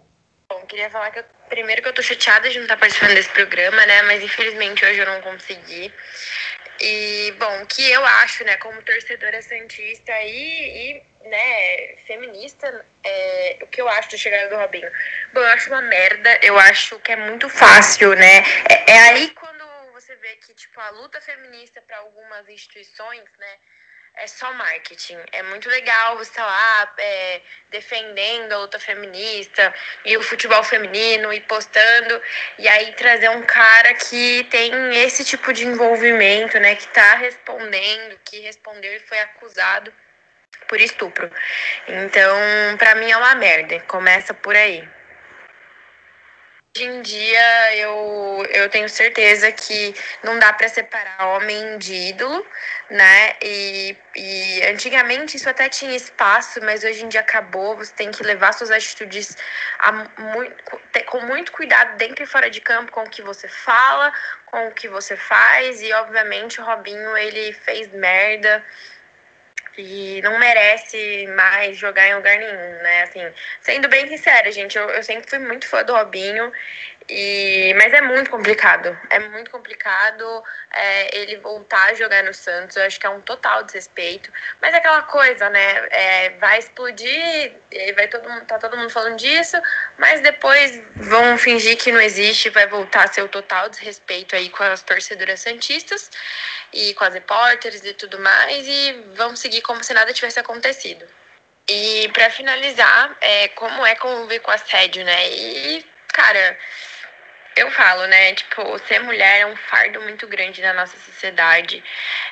[0.69, 3.83] Queria falar que eu, primeiro que eu tô chateada de não estar participando desse programa,
[3.87, 4.03] né?
[4.03, 5.91] Mas infelizmente hoje eu não consegui.
[6.79, 13.67] E, bom, que eu acho, né, como torcedora santista e, e né, feminista, é, o
[13.67, 14.89] que eu acho da chegada do Robinho?
[15.33, 18.37] Bom, eu acho uma merda, eu acho que é muito fácil, né?
[18.69, 23.57] É, é aí quando você vê que, tipo, a luta feminista para algumas instituições, né,
[24.15, 25.17] é só marketing.
[25.31, 29.73] É muito legal você estar lá é, defendendo a luta feminista
[30.05, 32.21] e o futebol feminino e postando,
[32.57, 34.71] e aí trazer um cara que tem
[35.03, 39.93] esse tipo de envolvimento, né, que tá respondendo, que respondeu e foi acusado
[40.67, 41.31] por estupro.
[41.87, 43.79] Então, para mim é uma merda.
[43.81, 44.87] Começa por aí.
[46.77, 49.93] Hoje em dia eu, eu tenho certeza que
[50.23, 52.45] não dá para separar homem de ídolo,
[52.91, 53.33] né?
[53.41, 57.75] E, e antigamente isso até tinha espaço, mas hoje em dia acabou.
[57.75, 59.35] Você tem que levar suas atitudes
[59.79, 60.55] a, muito,
[61.07, 64.13] com muito cuidado dentro e fora de campo com o que você fala,
[64.45, 65.81] com o que você faz.
[65.81, 68.63] E obviamente o Robinho ele fez merda
[69.79, 73.03] e não merece mais jogar em lugar nenhum, né?
[73.03, 73.21] Assim,
[73.61, 76.51] sendo bem sincera, gente, eu, eu sempre fui muito fã do Robinho
[77.09, 78.95] e, mas é muito complicado.
[79.09, 82.77] É muito complicado é, ele voltar a jogar no Santos.
[82.77, 84.31] Eu acho que é um total desrespeito.
[84.61, 85.87] Mas é aquela coisa, né?
[85.89, 87.53] É, vai explodir,
[87.95, 89.57] vai todo mundo, tá todo mundo falando disso,
[89.97, 94.49] mas depois vão fingir que não existe, vai voltar a ser o total desrespeito aí
[94.49, 96.11] com as torcedoras santistas
[96.71, 98.67] e com as repórteres e tudo mais.
[98.67, 101.07] E vamos seguir como se nada tivesse acontecido.
[101.67, 105.29] E para finalizar, é, como é conviver com assédio, né?
[105.29, 106.57] E, cara,
[107.59, 108.33] eu falo, né?
[108.33, 111.83] Tipo, ser mulher é um fardo muito grande na nossa sociedade.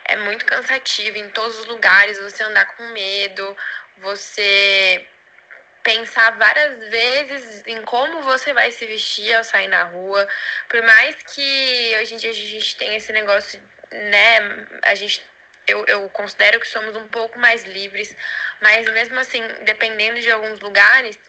[0.06, 3.56] É muito cansativo em todos os lugares, você andar com medo,
[3.98, 5.06] você
[5.84, 10.28] pensar várias vezes em como você vai se vestir ao sair na rua.
[10.68, 13.62] Por mais que hoje em dia a gente tenha esse negócio,
[13.92, 14.68] né?
[14.84, 15.26] A gente
[15.68, 18.16] eu, eu considero que somos um pouco mais livres,
[18.62, 21.20] mas mesmo assim, dependendo de alguns lugares,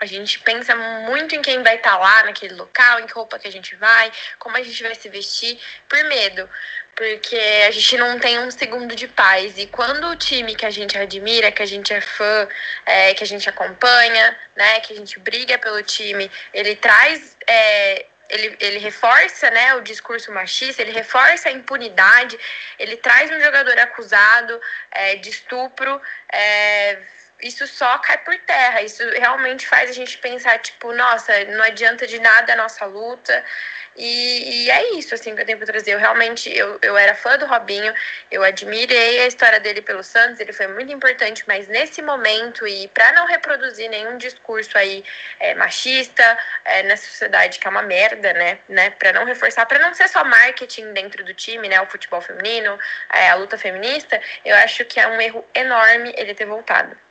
[0.00, 3.38] A gente pensa muito em quem vai estar tá lá naquele local, em que roupa
[3.38, 6.48] que a gente vai, como a gente vai se vestir, por medo.
[6.94, 9.58] Porque a gente não tem um segundo de paz.
[9.58, 12.48] E quando o time que a gente admira, que a gente é fã,
[12.86, 17.36] é, que a gente acompanha, né, que a gente briga pelo time, ele traz.
[17.46, 22.36] É, ele, ele reforça né, o discurso machista, ele reforça a impunidade,
[22.78, 26.00] ele traz um jogador acusado é, de estupro,
[26.32, 26.98] é,
[27.42, 28.82] isso só cai por terra.
[28.82, 33.44] Isso realmente faz a gente pensar, tipo, nossa, não adianta de nada a nossa luta.
[33.96, 35.94] E, e, é isso, assim, que eu tenho pra trazer.
[35.94, 37.94] Eu realmente, eu, eu era fã do Robinho,
[38.30, 42.88] eu admirei a história dele pelo Santos, ele foi muito importante, mas nesse momento, e
[42.88, 45.02] para não reproduzir nenhum discurso aí
[45.40, 49.78] é, machista é, nessa sociedade que é uma merda, né, né, para não reforçar, para
[49.78, 52.78] não ser só marketing dentro do time, né, o futebol feminino,
[53.10, 57.05] é, a luta feminista, eu acho que é um erro enorme ele ter voltado.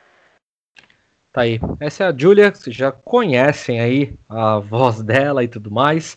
[1.36, 1.60] Tá aí.
[1.78, 6.16] Essa é a Julia, vocês já conhecem aí a voz dela e tudo mais.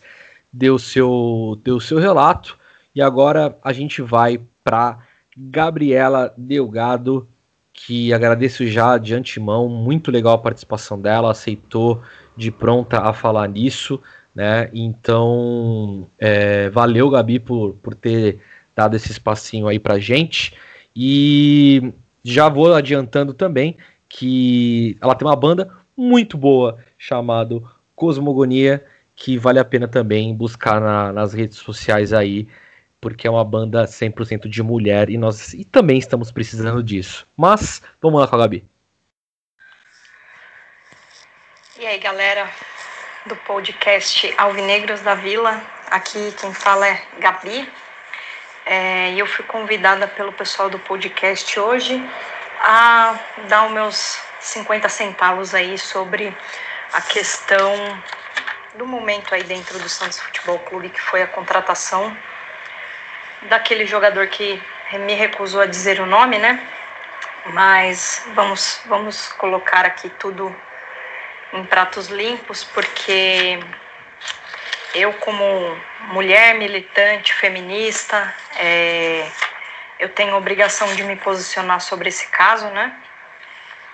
[0.50, 2.56] Deu seu deu seu relato
[2.94, 4.98] e agora a gente vai para
[5.36, 7.28] Gabriela Delgado,
[7.70, 12.00] que agradeço já de antemão, muito legal a participação dela, aceitou
[12.34, 14.00] de pronta a falar nisso,
[14.34, 14.70] né?
[14.72, 18.40] Então, é, valeu, Gabi, por, por ter
[18.74, 20.54] dado esse espacinho aí pra gente.
[20.96, 21.92] E
[22.24, 23.76] já vou adiantando também
[24.10, 28.84] que ela tem uma banda muito boa chamado Cosmogonia,
[29.14, 32.48] que vale a pena também buscar na, nas redes sociais aí,
[33.00, 37.26] porque é uma banda 100% de mulher e nós e também estamos precisando disso.
[37.36, 38.64] Mas vamos lá com a Gabi.
[41.78, 42.50] E aí, galera
[43.26, 47.68] do podcast Alvinegros da Vila, aqui quem fala é Gabi.
[48.66, 52.02] É, e eu fui convidada pelo pessoal do podcast hoje
[52.60, 56.36] a dar os meus 50 centavos aí sobre
[56.92, 58.02] a questão
[58.74, 62.16] do momento aí dentro do Santos Futebol Clube, que foi a contratação
[63.48, 66.66] daquele jogador que me recusou a dizer o nome, né?
[67.46, 70.54] Mas vamos, vamos colocar aqui tudo
[71.52, 73.58] em pratos limpos, porque
[74.94, 75.44] eu, como
[76.12, 79.26] mulher militante, feminista, é,
[80.00, 82.96] eu tenho obrigação de me posicionar sobre esse caso, né?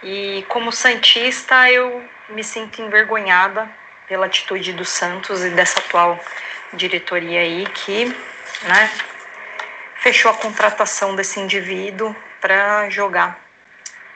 [0.04, 3.68] E como santista, eu me sinto envergonhada
[4.06, 6.18] pela atitude do Santos e dessa atual
[6.72, 8.90] diretoria aí que, né,
[9.96, 13.40] fechou a contratação desse indivíduo para jogar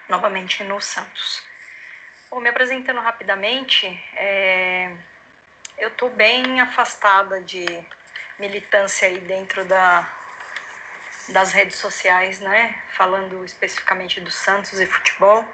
[0.09, 1.45] novamente no Santos.
[2.30, 4.95] Bom, me apresentando rapidamente, é,
[5.76, 7.84] eu estou bem afastada de
[8.38, 10.09] militância aí dentro da,
[11.29, 12.83] das redes sociais, né?
[12.93, 15.45] Falando especificamente do Santos e futebol,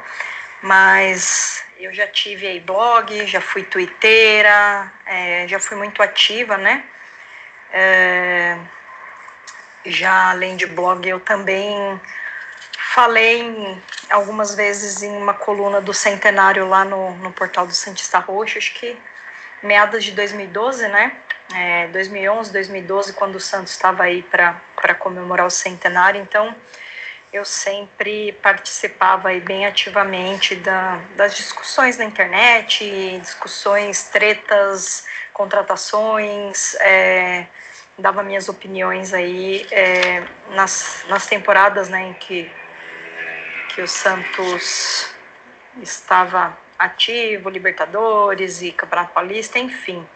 [0.63, 6.85] mas eu já tive aí blog, já fui twitteira, é, já fui muito ativa, né?
[7.73, 8.59] É,
[9.85, 12.01] já além de blog, eu também
[12.95, 13.79] falei
[14.11, 18.73] algumas vezes em uma coluna do centenário lá no, no portal do Santista Roxo, acho
[18.75, 18.97] que
[19.63, 21.17] meados de 2012, né?
[21.55, 26.55] É, 2011, 2012, quando o Santos estava aí para comemorar o centenário, então
[27.33, 37.47] eu sempre participava aí bem ativamente da, das discussões na internet, discussões, tretas, contratações, é,
[37.99, 42.51] dava minhas opiniões aí é, nas, nas temporadas né, em que,
[43.75, 45.15] que o Santos
[45.83, 50.07] estava ativo, Libertadores e Campeonato Paulista, enfim.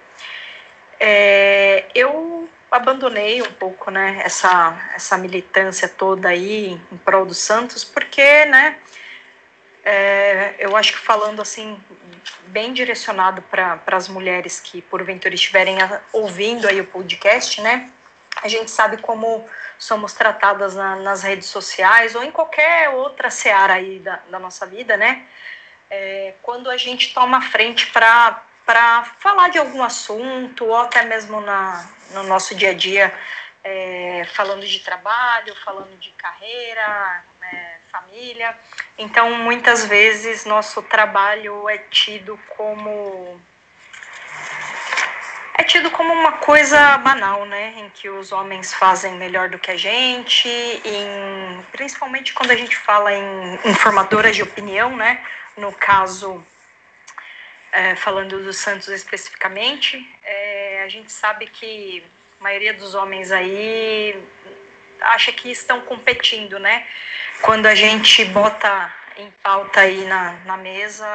[1.03, 7.83] É, eu abandonei um pouco, né, essa, essa militância toda aí em prol do Santos,
[7.83, 8.79] porque, né,
[9.83, 11.83] é, eu acho que falando assim,
[12.49, 15.79] bem direcionado para as mulheres que porventura estiverem
[16.13, 17.91] ouvindo aí o podcast, né,
[18.43, 19.49] a gente sabe como
[19.79, 24.67] somos tratadas na, nas redes sociais ou em qualquer outra seara aí da, da nossa
[24.67, 25.27] vida, né,
[25.89, 31.41] é, quando a gente toma frente para para falar de algum assunto, ou até mesmo
[31.41, 33.13] na, no nosso dia a dia,
[33.65, 38.57] é, falando de trabalho, falando de carreira, é, família.
[38.97, 43.41] Então, muitas vezes, nosso trabalho é tido como.
[45.59, 47.75] É tido como uma coisa banal, né?
[47.77, 52.77] Em que os homens fazem melhor do que a gente, em, principalmente quando a gente
[52.77, 55.25] fala em informadoras de opinião, né?
[55.57, 56.41] No caso,
[57.73, 62.05] é, falando do Santos especificamente, é, a gente sabe que
[62.41, 64.23] a maioria dos homens aí
[65.01, 66.87] acha que estão competindo, né?
[67.43, 71.07] Quando a gente bota em pauta aí na, na mesa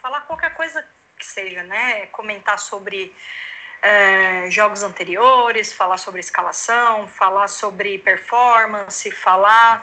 [0.00, 0.86] falar qualquer coisa
[1.18, 2.06] que seja, né?
[2.06, 3.14] Comentar sobre
[3.82, 9.82] é, jogos anteriores, falar sobre escalação, falar sobre performance, falar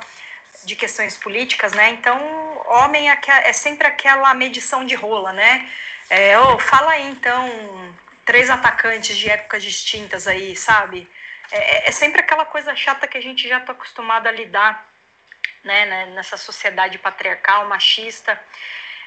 [0.64, 1.90] de questões políticas, né?
[1.90, 5.70] Então, homem é, é sempre aquela medição de rola, né?
[6.10, 7.96] É, oh, fala aí, então,
[8.26, 11.10] três atacantes de épocas distintas aí, sabe?
[11.52, 14.90] É, é sempre aquela coisa chata que a gente já está acostumado a lidar,
[15.64, 15.86] né?
[15.86, 18.40] né nessa sociedade patriarcal, machista.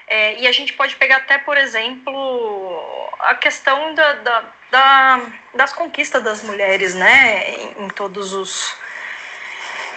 [0.06, 5.20] É, e a gente pode pegar até, por exemplo, a questão da, da, da
[5.54, 8.76] das conquistas das mulheres, né, em, em, todos os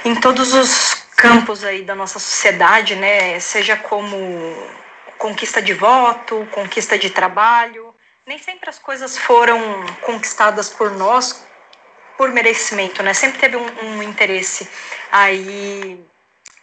[0.05, 4.17] em todos os campos aí da nossa sociedade, né, seja como
[5.17, 7.93] conquista de voto, conquista de trabalho,
[8.25, 9.59] nem sempre as coisas foram
[10.01, 11.43] conquistadas por nós
[12.15, 14.69] por merecimento, né, sempre teve um, um interesse
[15.11, 16.05] aí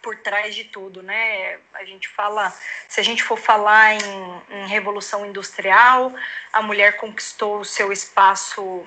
[0.01, 1.57] por trás de tudo, né?
[1.73, 2.53] A gente fala,
[2.87, 6.13] se a gente for falar em, em revolução industrial,
[6.53, 8.85] a mulher conquistou o seu espaço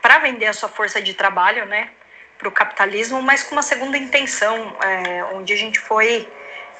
[0.00, 1.90] para vender a sua força de trabalho, né?
[2.42, 6.28] Para o capitalismo, mas com uma segunda intenção, é, onde a gente foi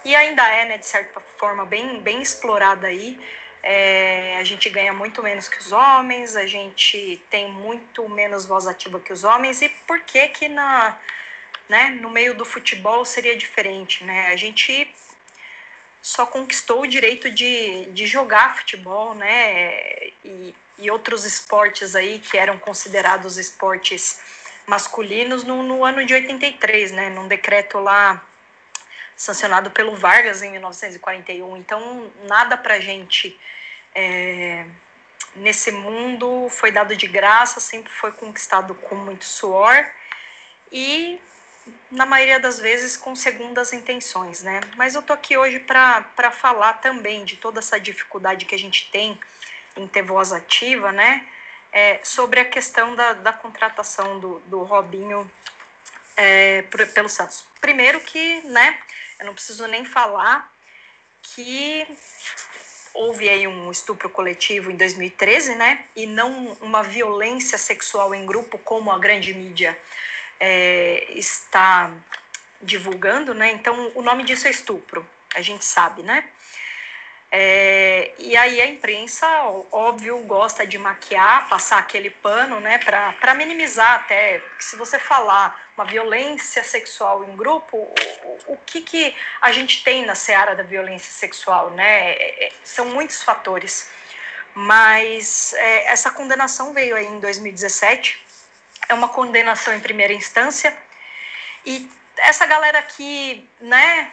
[0.05, 0.77] e ainda é, né?
[0.77, 3.17] De certa forma, bem, bem explorada aí.
[3.63, 8.67] É, a gente ganha muito menos que os homens, a gente tem muito menos voz
[8.67, 10.99] ativa que os homens, e por que que na
[11.69, 14.33] né, no meio do futebol seria diferente, né?
[14.33, 14.93] A gente
[16.03, 20.11] só conquistou o direito de, de jogar futebol, né?
[20.25, 24.21] E, e outros esportes aí que eram considerados esportes
[24.67, 27.11] masculinos no, no ano de 83, né?
[27.11, 28.27] Num decreto lá
[29.17, 31.57] sancionado pelo Vargas em 1941.
[31.57, 33.39] Então, nada pra gente
[33.95, 34.67] é,
[35.35, 39.91] nesse mundo foi dado de graça, sempre foi conquistado com muito suor.
[40.71, 41.21] E
[41.91, 44.61] na maioria das vezes com segundas intenções, né?
[44.77, 48.91] Mas eu tô aqui hoje para falar também de toda essa dificuldade que a gente
[48.91, 49.19] tem
[49.77, 51.29] em ter voz ativa, né?
[51.73, 55.31] É, sobre a questão da, da contratação do, do Robinho
[56.17, 57.47] é, por, pelo Santos.
[57.61, 58.79] Primeiro que, né,
[59.19, 60.53] eu não preciso nem falar
[61.23, 61.87] que
[62.93, 68.59] houve aí um estupro coletivo em 2013, né, e não uma violência sexual em grupo
[68.59, 69.79] como a grande mídia
[70.39, 71.95] é, está
[72.61, 73.51] divulgando, né?
[73.53, 76.29] Então, o nome disso é estupro, a gente sabe, né?
[77.35, 79.27] É, e aí a imprensa,
[79.73, 84.43] óbvio, gosta de maquiar, passar aquele pano, né, para minimizar até.
[84.59, 90.05] Se você falar uma violência sexual em grupo, o, o, que, que a gente tem
[90.05, 92.13] na seara da violência sexual, né?
[92.13, 93.91] É, é são muitos fatores.
[94.55, 98.27] Mas é, essa condenação veio aí em 2017
[98.91, 100.77] é uma condenação em primeira instância.
[101.65, 104.13] E essa galera que, né,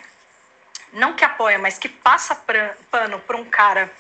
[0.93, 2.35] não que apoia, mas que passa
[2.89, 3.91] pano para um cara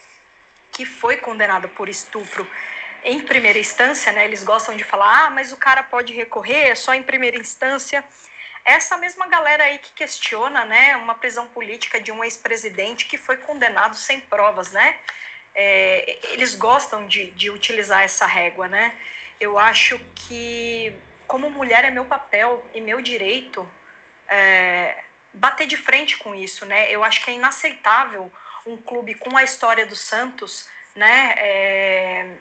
[0.71, 2.49] que foi condenado por estupro
[3.03, 4.25] em primeira instância, né?
[4.25, 8.03] Eles gostam de falar, ah, mas o cara pode recorrer, é só em primeira instância.
[8.65, 13.37] Essa mesma galera aí que questiona, né, uma prisão política de um ex-presidente que foi
[13.37, 14.99] condenado sem provas, né?
[15.55, 18.97] É, eles gostam de, de utilizar essa régua, né?
[19.39, 20.93] eu acho que,
[21.25, 23.69] como mulher, é meu papel e meu direito
[24.27, 25.03] é,
[25.33, 26.91] bater de frente com isso, né?
[26.91, 28.31] Eu acho que é inaceitável
[28.65, 31.33] um clube com a história do Santos, né?
[31.37, 32.35] É,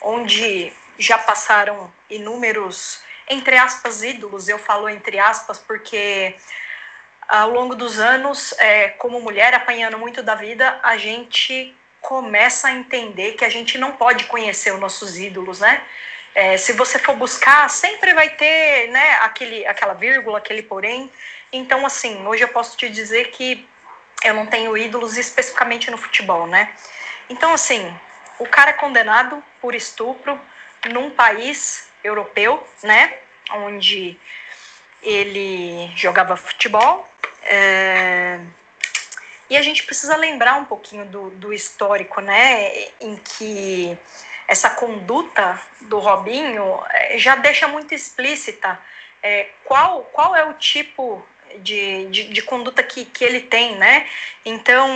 [0.00, 6.36] onde já passaram inúmeros, entre aspas, ídolos, eu falo entre aspas, porque
[7.28, 12.72] ao longo dos anos, é, como mulher, apanhando muito da vida, a gente começa a
[12.72, 15.82] entender que a gente não pode conhecer os nossos ídolos, né?
[16.34, 21.10] É, se você for buscar, sempre vai ter né, aquele, aquela vírgula, aquele porém.
[21.52, 23.68] Então, assim, hoje eu posso te dizer que
[24.24, 26.74] eu não tenho ídolos especificamente no futebol, né?
[27.28, 27.94] Então, assim,
[28.38, 30.40] o cara é condenado por estupro
[30.90, 33.18] num país europeu, né?
[33.50, 34.18] Onde
[35.02, 37.08] ele jogava futebol.
[37.42, 38.40] É,
[39.52, 43.98] e a gente precisa lembrar um pouquinho do, do histórico, né, em que
[44.48, 48.80] essa conduta do Robinho eh, já deixa muito explícita
[49.22, 51.22] é, qual, qual é o tipo
[51.58, 54.06] de, de, de, conduta que, que ele tem, né?
[54.44, 54.88] Então,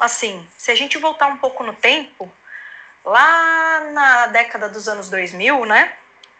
[0.00, 2.30] assim, se a gente voltar um pouco no tempo,
[3.04, 5.94] lá na década dos anos 2000, né?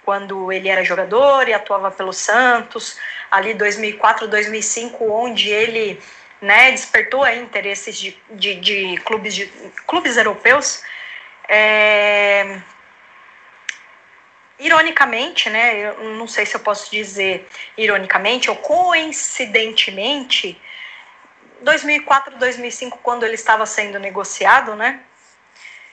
[0.05, 2.99] Quando ele era jogador e atuava pelo Santos,
[3.31, 6.01] ali 2004, 2005, onde ele
[6.41, 9.47] né, despertou aí interesses de, de, de clubes, de
[9.87, 10.83] clubes europeus.
[11.49, 12.61] É,
[14.61, 20.61] ironicamente, né, eu não sei se eu posso dizer ironicamente ou coincidentemente,
[21.63, 25.01] 2004, 2005, quando ele estava sendo negociado, né?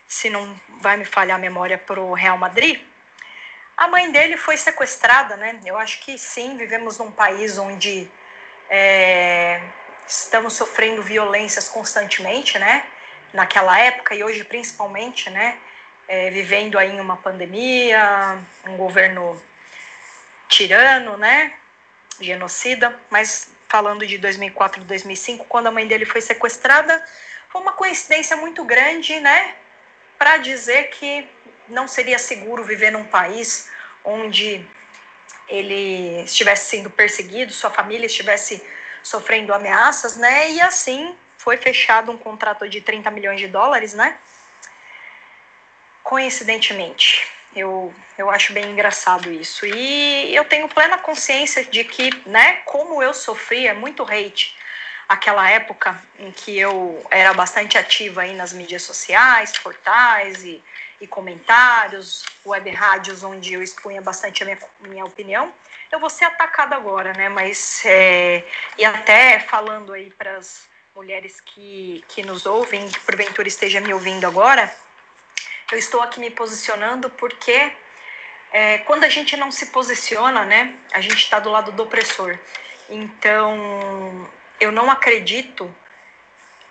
[0.07, 2.81] Se não vai me falhar a memória para o Real Madrid,
[3.75, 5.59] a mãe dele foi sequestrada, né?
[5.65, 8.09] Eu acho que sim, vivemos num país onde
[8.69, 9.61] é,
[10.07, 12.87] estamos sofrendo violências constantemente, né?
[13.33, 15.59] Naquela época e hoje principalmente, né?
[16.07, 19.41] É, vivendo aí uma pandemia, um governo
[20.47, 21.53] tirano, né?
[22.19, 27.03] Genocida, mas falando de 2004 e 2005, quando a mãe dele foi sequestrada,
[27.49, 29.55] foi uma coincidência muito grande, né?
[30.17, 31.27] Para dizer que
[31.67, 33.69] não seria seguro viver num país
[34.03, 34.65] onde
[35.47, 38.65] ele estivesse sendo perseguido, sua família estivesse
[39.03, 40.51] sofrendo ameaças, né?
[40.51, 44.17] E assim foi fechado um contrato de 30 milhões de dólares, né?
[46.07, 49.65] Coincidentemente, eu, eu acho bem engraçado isso.
[49.65, 54.55] E eu tenho plena consciência de que, né, como eu sofria muito hate
[55.05, 60.63] aquela época em que eu era bastante ativa aí nas mídias sociais, portais e,
[61.01, 65.53] e comentários, web rádios, onde eu expunha bastante a minha, minha opinião,
[65.91, 67.27] eu vou ser atacada agora, né?
[67.27, 68.45] Mas, é,
[68.77, 73.93] e até falando aí para as mulheres que, que nos ouvem, que porventura esteja me
[73.93, 74.73] ouvindo agora,
[75.71, 77.73] eu estou aqui me posicionando porque
[78.51, 82.39] é, quando a gente não se posiciona, né, a gente está do lado do opressor.
[82.89, 85.73] Então, eu não acredito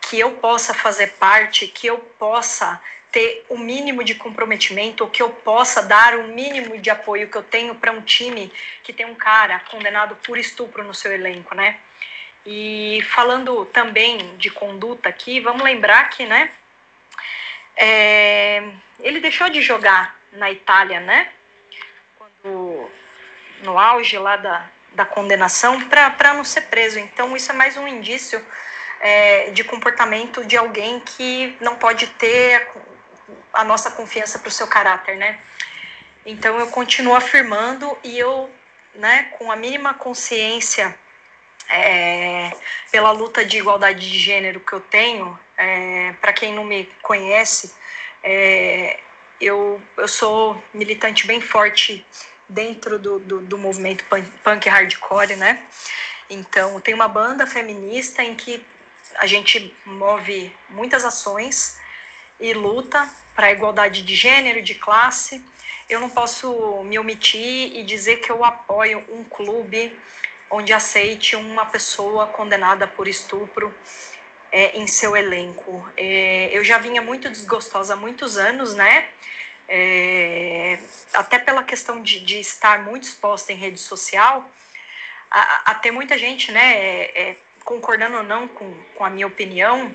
[0.01, 2.81] que eu possa fazer parte, que eu possa
[3.11, 7.37] ter o mínimo de comprometimento, ou que eu possa dar o mínimo de apoio que
[7.37, 11.55] eu tenho para um time que tem um cara condenado por estupro no seu elenco,
[11.55, 11.79] né?
[12.45, 16.53] E falando também de conduta aqui, vamos lembrar que, né,
[17.75, 18.73] é,
[19.27, 21.31] deixou de jogar na Itália, né?
[22.17, 22.89] Quando,
[23.63, 26.99] no auge lá da, da condenação, para não ser preso.
[27.01, 28.45] Então, isso é mais um indício
[29.01, 32.69] é, de comportamento de alguém que não pode ter
[33.53, 35.41] a nossa confiança para o seu caráter, né?
[36.25, 38.49] Então, eu continuo afirmando e eu,
[38.95, 40.97] né, com a mínima consciência
[41.69, 42.53] é,
[42.93, 47.75] pela luta de igualdade de gênero que eu tenho, é, para quem não me conhece,
[48.23, 49.01] é,
[49.41, 52.07] eu, eu sou militante bem forte
[52.49, 55.67] dentro do, do, do movimento punk, punk, hardcore, né?
[56.29, 58.65] Então, tem uma banda feminista em que
[59.17, 61.81] a gente move muitas ações
[62.39, 65.45] e luta para a igualdade de gênero, de classe.
[65.89, 69.99] Eu não posso me omitir e dizer que eu apoio um clube
[70.51, 73.75] onde aceite uma pessoa condenada por estupro
[74.57, 75.87] é, em seu elenco.
[75.99, 79.11] É, eu já vinha muito desgostosa há muitos anos, né?
[79.69, 80.79] É,
[81.13, 84.51] até pela questão de, de, estar muito exposta em rede social,
[85.31, 89.95] a, ter muita gente, né, é, é, concordando ou não com, com a minha opinião,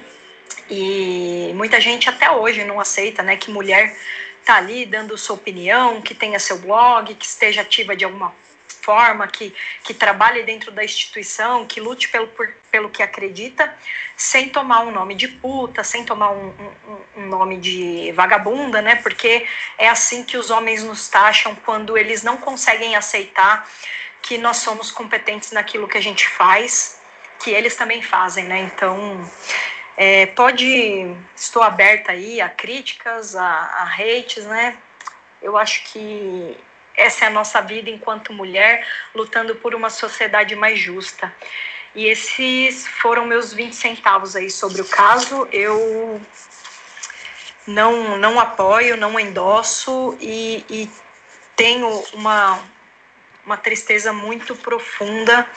[0.70, 3.98] e muita gente até hoje não aceita, né, que mulher
[4.46, 8.36] tá ali dando sua opinião, que tenha seu blog, que esteja ativa de alguma
[8.82, 13.76] forma, que, que trabalhe dentro da instituição, que lute pelo, por, pelo que acredita,
[14.16, 18.96] sem tomar um nome de puta, sem tomar um, um, um, nome de vagabunda, né?
[18.96, 19.46] Porque
[19.78, 23.68] é assim que os homens nos taxam quando eles não conseguem aceitar
[24.22, 27.02] que nós somos competentes naquilo que a gente faz,
[27.40, 28.60] que eles também fazem, né?
[28.60, 29.30] Então,
[29.98, 31.16] é, pode.
[31.36, 34.78] Estou aberta aí a críticas, a, a hates, né?
[35.42, 36.58] Eu acho que
[36.96, 41.34] essa é a nossa vida enquanto mulher, lutando por uma sociedade mais justa.
[41.94, 45.48] E esses foram meus 20 centavos aí sobre o caso.
[45.52, 46.22] Eu
[47.68, 50.90] não, não apoio, não endosso e, e
[51.56, 52.64] tenho uma,
[53.46, 55.48] uma tristeza muito profunda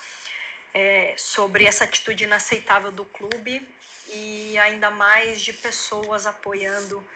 [0.72, 3.72] é, sobre essa atitude inaceitável do clube
[4.08, 7.06] e ainda mais de pessoas apoiando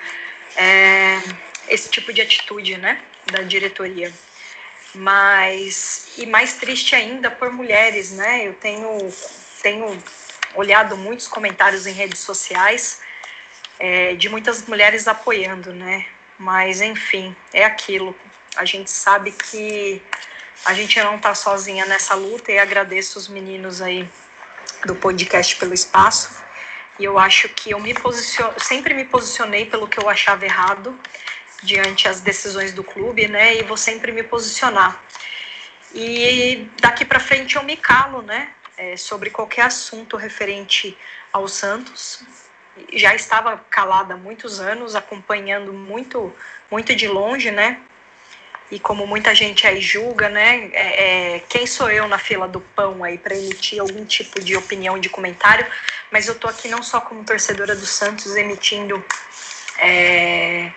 [0.57, 1.21] é,
[1.69, 3.03] esse tipo de atitude, né?
[3.33, 4.13] da diretoria.
[4.95, 8.47] Mas, e mais triste ainda por mulheres, né?
[8.47, 9.13] Eu tenho,
[9.63, 10.03] tenho
[10.55, 13.01] olhado muitos comentários em redes sociais
[13.79, 16.07] é, de muitas mulheres apoiando, né?
[16.39, 18.17] Mas, enfim, é aquilo.
[18.57, 20.03] A gente sabe que
[20.65, 24.09] a gente não está sozinha nessa luta e agradeço os meninos aí
[24.85, 26.43] do podcast pelo espaço.
[26.99, 30.99] E eu acho que eu me posiciono, sempre me posicionei pelo que eu achava errado
[31.63, 33.57] diante as decisões do clube, né?
[33.57, 35.03] E vou sempre me posicionar.
[35.95, 38.51] E daqui para frente eu me calo, né?
[38.77, 40.97] É, sobre qualquer assunto referente
[41.33, 42.23] ao Santos.
[42.93, 46.33] Já estava calada há muitos anos, acompanhando muito,
[46.71, 47.81] muito de longe, né?
[48.71, 50.71] e como muita gente aí julga, né?
[50.73, 54.57] É, é, quem sou eu na fila do pão aí para emitir algum tipo de
[54.57, 55.67] opinião, de comentário?
[56.11, 59.03] Mas eu tô aqui não só como torcedora do Santos emitindo
[59.79, 60.71] é,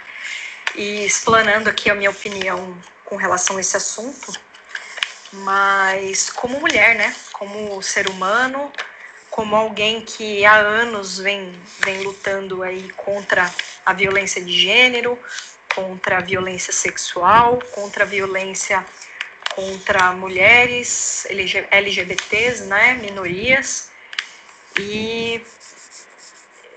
[0.75, 4.31] e explanando aqui a minha opinião com relação a esse assunto,
[5.31, 7.15] mas como mulher, né?
[7.31, 8.71] Como ser humano,
[9.29, 13.51] como alguém que há anos vem, vem lutando aí contra
[13.85, 15.17] a violência de gênero,
[15.73, 18.85] contra a violência sexual, contra a violência
[19.55, 21.25] contra mulheres,
[21.71, 23.91] LGBTs, né, minorias.
[24.79, 25.41] E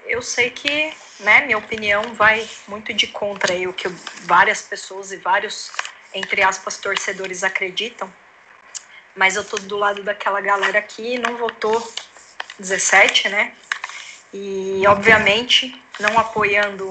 [0.07, 3.89] eu sei que, né, minha opinião vai muito de contra aí o que
[4.23, 5.71] várias pessoas e vários,
[6.13, 8.13] entre aspas, torcedores acreditam.
[9.15, 11.93] Mas eu tô do lado daquela galera aqui, não votou
[12.59, 13.53] 17, né?
[14.33, 16.91] E, obviamente, não apoiando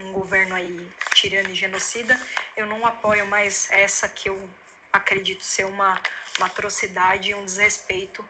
[0.00, 2.20] um governo aí tirano e genocida,
[2.56, 4.50] eu não apoio mais essa que eu
[4.92, 6.00] acredito ser uma,
[6.36, 8.28] uma atrocidade e um desrespeito,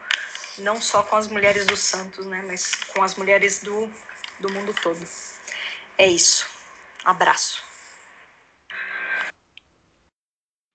[0.59, 3.91] não só com as mulheres do Santos, né, mas com as mulheres do,
[4.39, 4.99] do mundo todo.
[5.97, 6.47] É isso.
[7.03, 7.63] Abraço.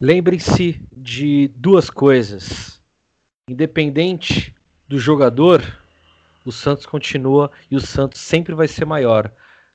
[0.01, 2.83] Lembre-se de duas coisas.
[3.49, 4.55] Independente
[4.89, 5.81] do jogador,
[6.45, 9.33] o Santos continua e o Santos sempre vai ser maior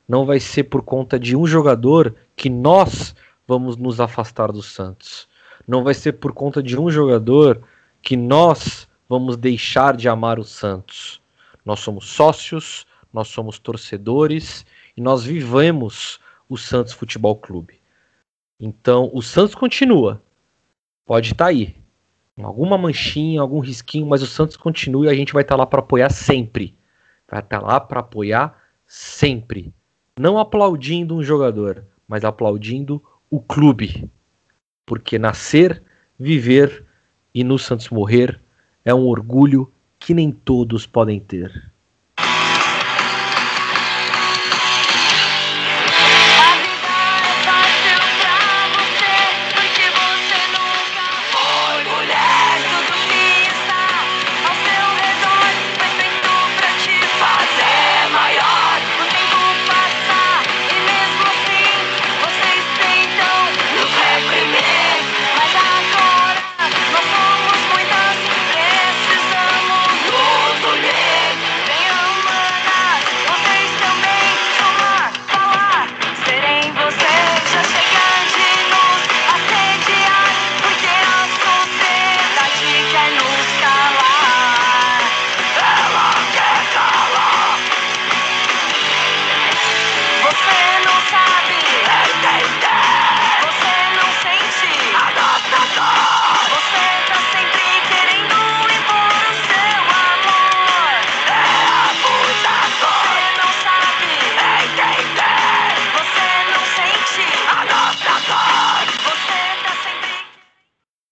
[0.10, 3.16] não vai ser por conta de um jogador que nós
[3.48, 5.28] vamos nos afastar do Santos.
[5.68, 7.62] Não vai ser por conta de um jogador
[8.02, 11.22] que nós vamos deixar de amar o Santos.
[11.64, 17.80] Nós somos sócios, nós somos torcedores e nós vivemos o Santos Futebol Clube.
[18.60, 20.22] Então, o Santos continua.
[21.06, 21.76] Pode estar tá aí.
[22.38, 25.66] Alguma manchinha, algum risquinho, mas o Santos continua e a gente vai estar tá lá
[25.66, 26.76] para apoiar sempre.
[27.30, 28.58] Vai estar tá lá para apoiar
[28.88, 29.74] sempre
[30.20, 34.12] não aplaudindo um jogador, mas aplaudindo o clube.
[34.86, 35.82] Porque nascer,
[36.20, 36.86] viver
[37.34, 38.38] e no Santos morrer
[38.84, 41.69] é um orgulho que nem todos podem ter.